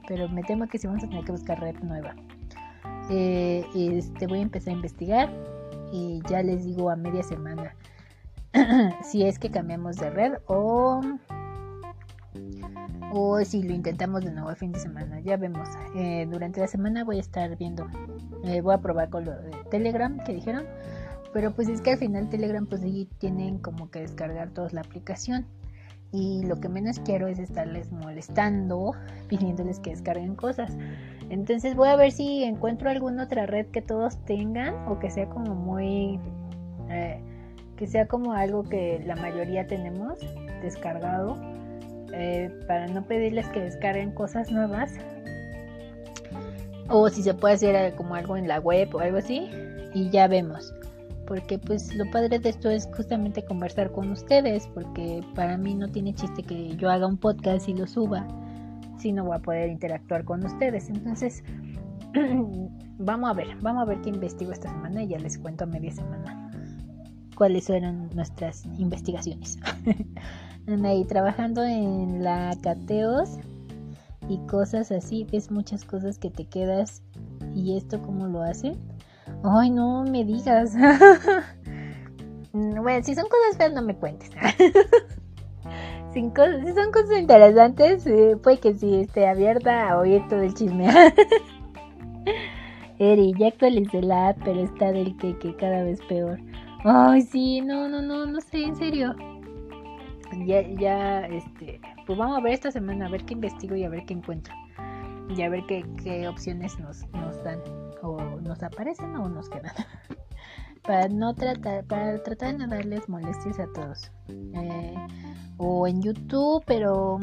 [0.07, 2.15] pero me temo que sí vamos a tener que buscar red nueva.
[3.09, 5.29] Eh, este, voy a empezar a investigar
[5.91, 7.75] y ya les digo a media semana
[9.03, 11.01] si es que cambiamos de red o
[13.13, 15.19] o si lo intentamos de nuevo el fin de semana.
[15.19, 15.67] Ya vemos.
[15.95, 17.87] Eh, durante la semana voy a estar viendo.
[18.45, 20.65] Eh, voy a probar con lo de Telegram que dijeron.
[21.33, 24.81] Pero pues es que al final Telegram pues sí tienen como que descargar todos la
[24.81, 25.45] aplicación.
[26.13, 28.93] Y lo que menos quiero es estarles molestando,
[29.29, 30.75] pidiéndoles que descarguen cosas.
[31.29, 35.27] Entonces voy a ver si encuentro alguna otra red que todos tengan o que sea
[35.27, 36.19] como muy...
[36.89, 37.21] Eh,
[37.81, 40.19] que sea como algo que la mayoría tenemos
[40.61, 41.35] descargado
[42.13, 44.93] eh, para no pedirles que descarguen cosas nuevas.
[46.89, 49.49] O si se puede hacer eh, como algo en la web o algo así
[49.95, 50.71] y ya vemos.
[51.25, 55.87] Porque pues lo padre de esto es justamente conversar con ustedes porque para mí no
[55.87, 58.27] tiene chiste que yo haga un podcast y lo suba
[58.99, 60.87] si no voy a poder interactuar con ustedes.
[60.87, 61.43] Entonces
[62.99, 65.67] vamos a ver vamos a ver qué investigo esta semana y ya les cuento a
[65.67, 66.50] media semana
[67.41, 69.57] cuáles fueron nuestras investigaciones
[70.85, 73.39] ahí trabajando en la cateos
[74.29, 77.01] y cosas así, ves muchas cosas que te quedas
[77.55, 78.77] y esto cómo lo hace.
[79.43, 80.75] Ay, no me digas.
[82.53, 84.29] bueno, si son cosas feas no me cuentes.
[86.13, 90.87] si, son cosas interesantes, eh, puede que sí esté abierta a oír todo el chisme.
[92.99, 96.37] Eri, ya actualicé la app, pero está del que, que cada vez peor.
[96.83, 99.15] Ay, sí, no, no, no, no sé, en serio
[100.45, 103.89] ya, ya, este, pues vamos a ver esta semana, a ver qué investigo y a
[103.89, 104.53] ver qué encuentro.
[105.35, 107.59] Y a ver qué, opciones nos, nos dan,
[108.01, 109.73] o nos aparecen o nos quedan.
[110.83, 114.11] para no tratar, para tratar de no darles molestias a todos.
[114.27, 114.95] Eh,
[115.57, 117.19] o en YouTube, pero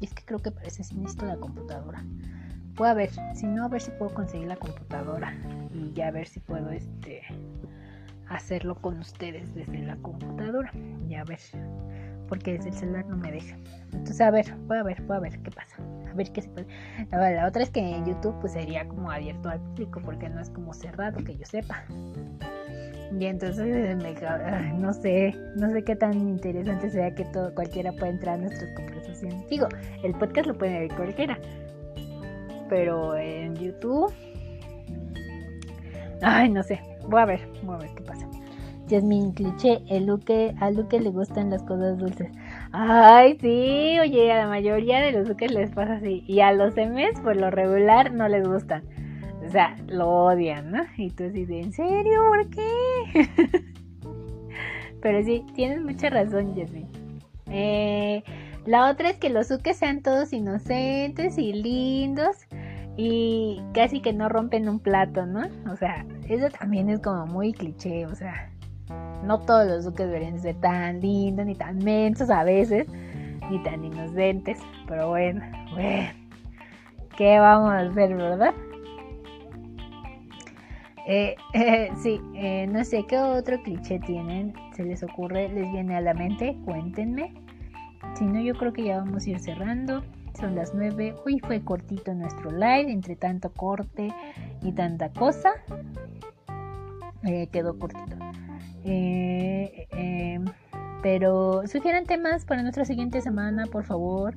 [0.00, 2.04] es que creo que parece si necesito la computadora.
[2.74, 5.34] Voy a ver, si no, a ver si puedo conseguir la computadora
[5.74, 7.22] y ya a ver si puedo este
[8.34, 10.72] hacerlo con ustedes desde la computadora.
[11.08, 11.38] Y a ver,
[12.28, 13.56] porque desde el celular no me deja.
[13.92, 15.76] Entonces, a ver, voy a ver, voy a ver qué pasa.
[16.10, 16.66] A ver qué se puede.
[17.10, 20.50] La, otra es que en YouTube pues sería como abierto al público porque no es
[20.50, 21.84] como cerrado, que yo sepa.
[23.18, 23.96] Y entonces
[24.78, 28.70] no sé, no sé qué tan interesante sea que todo cualquiera pueda entrar a nuestras
[28.74, 29.48] conversaciones.
[29.48, 29.68] Digo,
[30.02, 31.38] el podcast lo puede ver cualquiera.
[32.68, 34.12] Pero en YouTube
[36.22, 36.80] Ay, no sé.
[37.08, 38.26] Voy a ver, voy a ver qué pasa.
[38.88, 42.30] Jasmine cliché, el Luque, a Luque le gustan las cosas dulces.
[42.72, 46.24] Ay, sí, oye, a la mayoría de los Luques les pasa así.
[46.26, 48.82] Y a los M's, por lo regular, no les gustan.
[49.46, 50.84] O sea, lo odian, ¿no?
[50.96, 52.20] Y tú así de, ¿en serio?
[52.28, 53.30] ¿Por qué?
[55.00, 56.88] Pero sí, tienes mucha razón, Jasmine.
[57.50, 58.22] Eh,
[58.66, 62.36] la otra es que los Uques sean todos inocentes y lindos
[62.96, 65.48] y casi que no rompen un plato, ¿no?
[65.70, 68.50] O sea, eso también es como muy cliché, o sea,
[69.24, 72.86] no todos los duques deberían ser tan lindos ni tan mensos a veces,
[73.50, 75.42] ni tan inocentes, pero bueno,
[75.72, 76.10] bueno,
[77.16, 78.54] ¿qué vamos a hacer, verdad?
[81.06, 81.34] Eh,
[82.02, 86.14] sí, eh, no sé qué otro cliché tienen, se les ocurre, les viene a la
[86.14, 87.34] mente, cuéntenme.
[88.14, 90.02] Si no, yo creo que ya vamos a ir cerrando.
[90.38, 91.14] Son las 9.
[91.24, 94.12] Hoy fue cortito nuestro live, entre tanto corte
[94.62, 95.50] y tanta cosa.
[97.24, 98.16] Eh, quedó cortito.
[98.84, 100.40] Eh, eh,
[101.02, 104.34] pero sugieran temas para nuestra siguiente semana, por favor.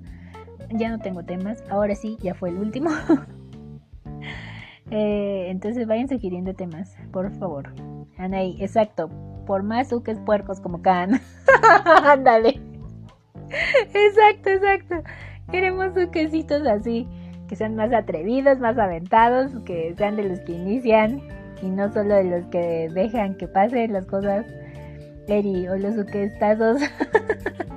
[0.71, 1.63] Ya no tengo temas.
[1.69, 2.89] Ahora sí, ya fue el último.
[4.89, 7.73] entonces vayan sugiriendo temas, por favor.
[8.17, 9.09] Anaí, exacto.
[9.47, 11.21] Por más suques puercos como Can.
[12.03, 12.61] Ándale.
[13.93, 14.95] exacto, exacto.
[15.51, 17.07] Queremos quesitos así,
[17.47, 21.21] que sean más atrevidos, más aventados, que sean de los que inician
[21.61, 24.45] y no solo de los que dejan que pasen las cosas.
[25.27, 26.81] Eri, o los uquestazos.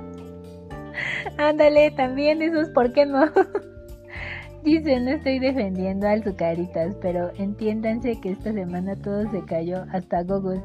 [1.37, 3.25] Ándale, también esos, ¿por qué no?
[4.63, 10.23] Dice, no estoy defendiendo al Zucaritas, pero entiéndanse que esta semana todo se cayó, hasta
[10.23, 10.61] Google.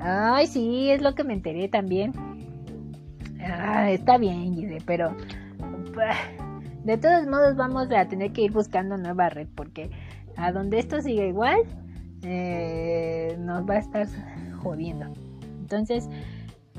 [0.00, 2.12] Ay, sí, es lo que me enteré también.
[3.40, 5.14] Ah, está bien, dice, pero
[6.84, 9.90] de todos modos vamos a tener que ir buscando nueva red porque
[10.36, 11.60] a donde esto siga igual
[12.22, 14.06] eh, nos va a estar
[14.62, 15.06] jodiendo.
[15.60, 16.08] Entonces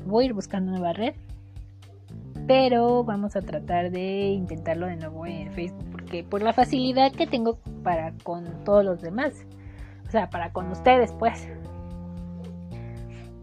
[0.06, 1.14] voy a ir buscando nueva red,
[2.46, 7.26] pero vamos a tratar de intentarlo de nuevo en Facebook porque por la facilidad que
[7.26, 9.34] tengo para con todos los demás,
[10.06, 11.48] o sea, para con ustedes, pues.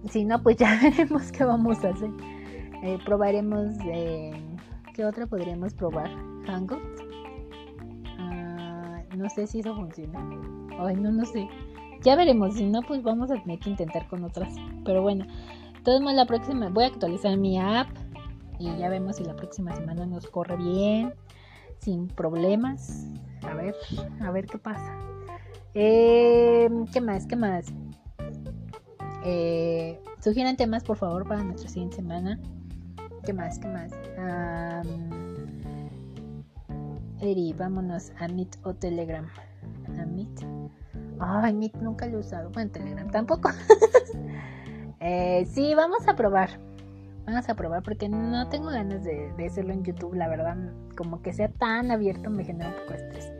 [0.09, 2.09] Si no, pues ya veremos qué vamos a hacer.
[2.83, 3.75] Eh, probaremos.
[3.85, 4.31] Eh,
[4.95, 6.09] ¿Qué otra podríamos probar?
[6.47, 6.81] Hangout.
[8.17, 10.19] Ah, no sé si eso funciona.
[10.79, 11.49] Ay, no, no sé.
[12.01, 12.53] Ya veremos.
[12.53, 14.55] Si no, pues vamos a tener que intentar con otras.
[14.85, 15.25] Pero bueno,
[15.83, 16.69] todo más la próxima.
[16.69, 17.89] Voy a actualizar mi app.
[18.57, 21.13] Y ya vemos si la próxima semana nos corre bien.
[21.79, 23.05] Sin problemas.
[23.41, 23.75] A ver,
[24.21, 24.97] a ver qué pasa.
[25.73, 27.27] Eh, ¿Qué más?
[27.27, 27.65] ¿Qué más?
[29.25, 32.39] Eh, sugieran temas, por favor, para nuestra siguiente semana.
[33.25, 33.57] ¿Qué más?
[33.57, 33.91] ¿Qué más?
[37.21, 39.25] Eri, vámonos a Meet o Telegram.
[39.99, 40.45] A Meet.
[41.19, 42.51] Ay, Meet nunca lo he usado.
[42.51, 43.49] Bueno, Telegram tampoco.
[44.99, 46.59] eh, sí, vamos a probar.
[47.25, 50.13] Vamos a probar porque no tengo ganas de, hacerlo en YouTube.
[50.13, 50.55] La verdad,
[50.95, 53.33] como que sea tan abierto me genera un poco de estrés.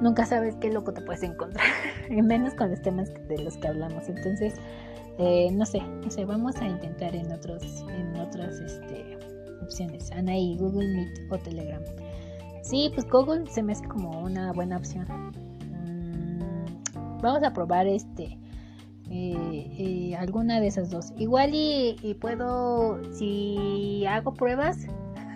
[0.00, 1.66] Nunca sabes qué loco te puedes encontrar.
[2.08, 4.08] menos con los temas de los que hablamos.
[4.08, 4.54] Entonces,
[5.22, 9.18] eh, no sé, no sé, vamos a intentar en otros, en otras este,
[9.62, 10.10] opciones.
[10.12, 11.82] Anaí, Google Meet o Telegram.
[12.62, 15.06] Sí, pues Google se me hace como una buena opción.
[15.74, 18.38] Mm, vamos a probar este.
[19.10, 21.12] Eh, eh, alguna de esas dos.
[21.18, 24.86] Igual y, puedo, si hago pruebas,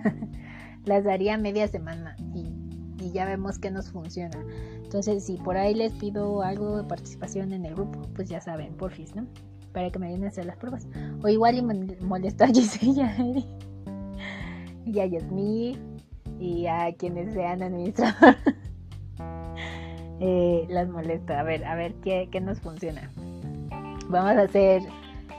[0.87, 4.43] las daría media semana y, y, ya vemos que nos funciona.
[4.83, 8.75] Entonces, si por ahí les pido algo de participación en el grupo, pues ya saben,
[8.77, 9.27] porfis, ¿no?
[9.75, 10.87] Para que me ayuden a hacer las pruebas.
[11.23, 11.63] O igual y
[12.03, 13.15] molesto a Gisella
[14.87, 15.79] y a Yasmi
[16.39, 18.39] y a quienes sean administradores.
[20.21, 21.35] eh, las molesto.
[21.35, 23.11] A ver, a ver qué, qué nos funciona.
[24.09, 24.83] Vamos a hacer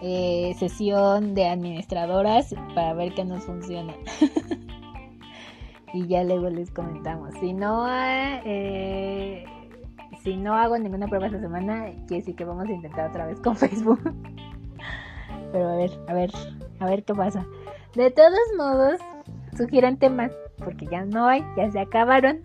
[0.02, 3.94] eh, sesión de administradoras para ver qué nos funciona.
[5.94, 7.34] y ya luego les comentamos.
[7.40, 9.46] Si no, eh,
[10.26, 13.40] si no hago ninguna prueba esta semana, quiere decir que vamos a intentar otra vez
[13.40, 14.02] con Facebook.
[15.52, 16.32] Pero a ver, a ver,
[16.80, 17.46] a ver qué pasa.
[17.94, 19.00] De todos modos,
[19.56, 22.40] sugieran temas, porque ya no hay, ya se acabaron.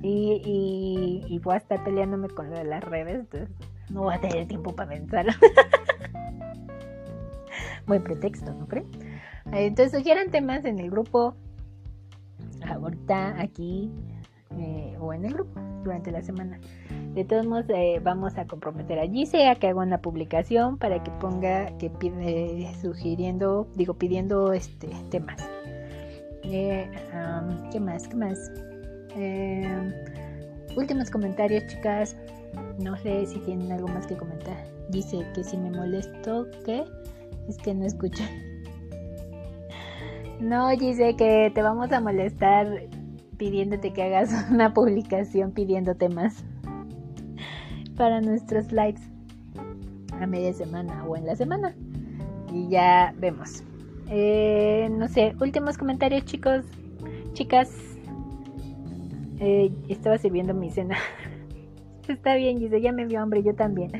[0.00, 3.50] Y, voy a estar peleándome con lo de las redes, entonces
[3.90, 5.26] no voy a tener tiempo para pensar.
[7.86, 8.86] Buen pretexto, ¿no creen?
[9.50, 11.34] Entonces sugieran temas en el grupo,
[12.64, 13.90] ahorita, aquí,
[14.60, 16.58] eh, o en el grupo durante la semana.
[17.14, 21.02] De todos modos, eh, vamos a comprometer a Gise a que haga una publicación para
[21.02, 25.48] que ponga, que pide, sugiriendo, digo, pidiendo este temas.
[26.44, 26.90] Eh,
[27.70, 28.08] ¿Qué más?
[28.08, 28.50] ¿Qué más?
[30.76, 32.16] últimos comentarios, chicas.
[32.78, 34.56] No sé si tienen algo más que comentar.
[34.90, 36.84] Dice que si me molesto, ¿qué?
[37.48, 38.24] Es que no escucha.
[40.40, 42.68] No, dice que te vamos a molestar
[43.38, 46.44] pidiéndote que hagas una publicación pidiendo temas
[47.96, 49.00] para nuestros slides
[50.20, 51.74] a media semana o en la semana.
[52.52, 53.62] Y ya vemos.
[54.10, 56.64] Eh, no sé, últimos comentarios chicos,
[57.34, 57.70] chicas.
[59.40, 60.96] Eh, estaba sirviendo mi cena.
[62.08, 63.92] Está bien, dice, ya me dio hambre, yo también.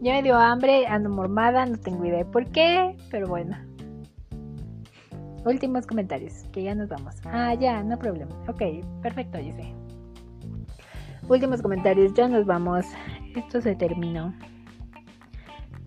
[0.00, 3.56] Ya me dio hambre, ando mormada, no tengo idea por qué, pero bueno.
[5.46, 7.14] Últimos comentarios, que ya nos vamos.
[7.24, 8.32] Ah, ya, no problema.
[8.48, 8.62] Ok,
[9.00, 9.72] perfecto, dice.
[11.28, 12.84] Últimos comentarios, ya nos vamos.
[13.36, 14.34] Esto se terminó.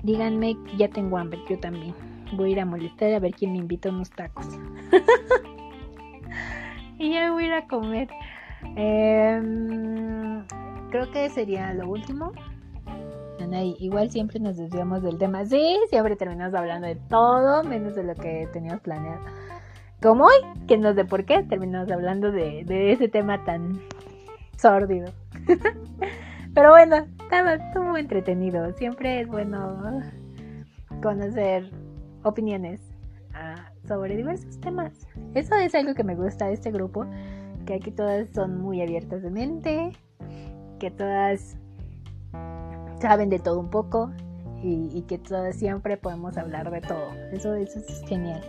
[0.01, 1.93] Díganme, ya tengo hambre, yo también.
[2.37, 4.47] Voy a ir a molestar a ver quién me invita a unos tacos.
[6.97, 8.07] y ya voy a ir a comer.
[8.77, 10.45] Em,
[10.89, 12.31] creo que sería lo último.
[13.79, 15.45] igual siempre nos desviamos del tema.
[15.45, 19.48] Sí, siempre terminamos hablando de todo, menos de lo que teníamos planeado
[20.01, 23.79] como hoy, que no sé por qué, terminamos hablando de, ese tema tan
[24.57, 25.11] sórdido.
[26.53, 28.71] Pero bueno, estaba, estuvo entretenido.
[28.73, 30.01] Siempre es bueno
[31.01, 31.69] conocer
[32.23, 32.81] opiniones
[33.33, 35.07] ah, sobre diversos temas.
[35.33, 37.05] Eso es algo que me gusta de este grupo,
[37.65, 39.91] que aquí todas son muy abiertas de mente,
[40.79, 41.57] que todas
[42.99, 44.11] saben de todo un poco
[44.61, 47.11] y, que todas siempre podemos hablar de todo.
[47.31, 48.41] Eso es genial.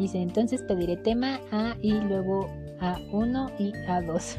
[0.00, 2.48] Dice, entonces pediré tema A y luego
[2.80, 4.36] A1 y A2.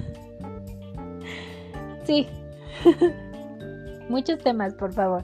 [2.04, 2.26] sí.
[4.10, 5.24] Muchos temas, por favor.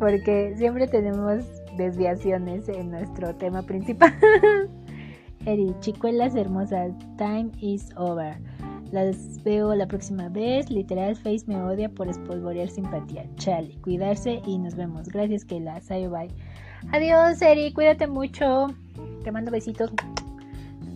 [0.00, 1.44] Porque siempre tenemos
[1.76, 4.12] desviaciones en nuestro tema principal.
[5.46, 8.36] Eri, chicuelas hermosas, time is over.
[8.90, 10.68] Las veo la próxima vez.
[10.68, 13.24] Literal, Face me odia por espolvorear simpatía.
[13.36, 15.08] Chale, cuidarse y nos vemos.
[15.08, 15.80] Gracias, Keila.
[15.80, 16.28] Say bye.
[16.90, 17.72] Adiós, Eri.
[17.72, 18.66] Cuídate mucho.
[19.22, 19.90] Te mando besitos.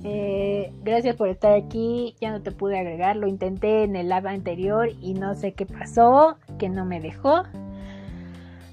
[0.03, 2.15] Eh, gracias por estar aquí.
[2.21, 3.17] Ya no te pude agregar.
[3.17, 6.37] Lo intenté en el live anterior y no sé qué pasó.
[6.59, 7.45] Que no me dejó.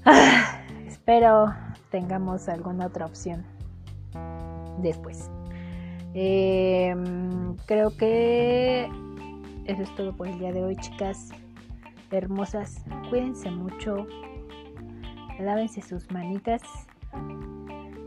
[0.04, 1.54] Ah, espero
[1.92, 3.44] tengamos alguna otra opción
[4.78, 5.30] después.
[6.14, 8.88] Em, creo que
[9.66, 11.30] eso es todo por el día de hoy, chicas
[12.10, 12.84] hermosas.
[13.08, 14.06] Cuídense mucho.
[15.38, 16.62] Lávense sus manitas.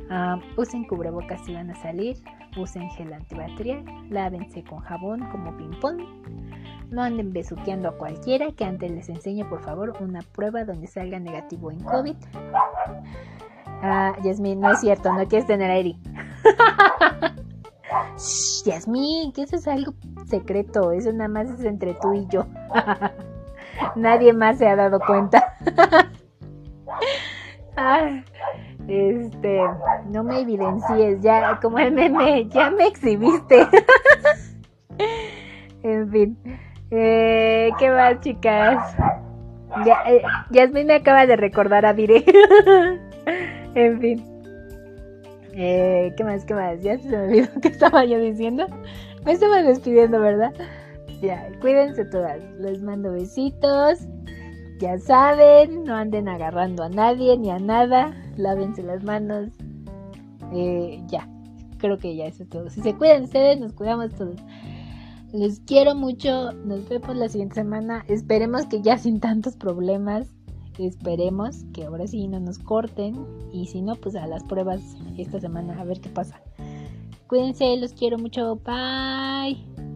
[0.09, 2.17] Ah, usen cubrebocas si van a salir.
[2.57, 3.83] Usen gel antibacterial.
[4.09, 6.01] Lávense con jabón como ping-pong.
[6.91, 8.51] No anden besuqueando a cualquiera.
[8.51, 12.15] Que antes les enseñe, por favor, una prueba donde salga negativo en COVID.
[13.81, 15.11] Ah, Yasmin, no es cierto.
[15.13, 15.97] No quieres tener a Eric.
[18.65, 19.93] Yasmin, que eso es algo
[20.25, 22.45] secreto, eso nada más es entre tú y yo.
[23.95, 25.57] Nadie más se ha dado cuenta.
[28.87, 29.61] este,
[30.09, 33.67] no me evidencies, ya como el meme, ya me exhibiste.
[35.83, 36.37] en fin,
[36.91, 38.95] eh, ¿qué más, chicas?
[39.83, 40.21] Ya, eh,
[40.51, 42.23] Yasmin me acaba de recordar a Vire.
[43.75, 44.23] en fin.
[45.53, 46.45] Eh, ¿Qué más?
[46.45, 46.81] ¿Qué más?
[46.81, 48.67] Ya se me olvidó qué estaba yo diciendo.
[49.25, 50.53] Me estaba despidiendo, ¿verdad?
[51.21, 52.39] Ya, cuídense todas.
[52.59, 54.07] Les mando besitos.
[54.79, 58.13] Ya saben, no anden agarrando a nadie ni a nada.
[58.37, 59.49] Lávense las manos.
[60.53, 61.27] Eh, ya,
[61.77, 62.69] creo que ya eso es todo.
[62.69, 64.39] Si se cuidan ustedes, nos cuidamos todos.
[65.33, 66.51] Les quiero mucho.
[66.53, 68.05] Nos vemos la siguiente semana.
[68.07, 70.31] Esperemos que ya sin tantos problemas.
[70.79, 73.15] Esperemos que ahora sí no nos corten
[73.53, 74.81] y si no, pues a las pruebas
[75.17, 76.41] esta semana a ver qué pasa.
[77.27, 78.57] Cuídense, los quiero mucho.
[78.57, 79.94] Bye.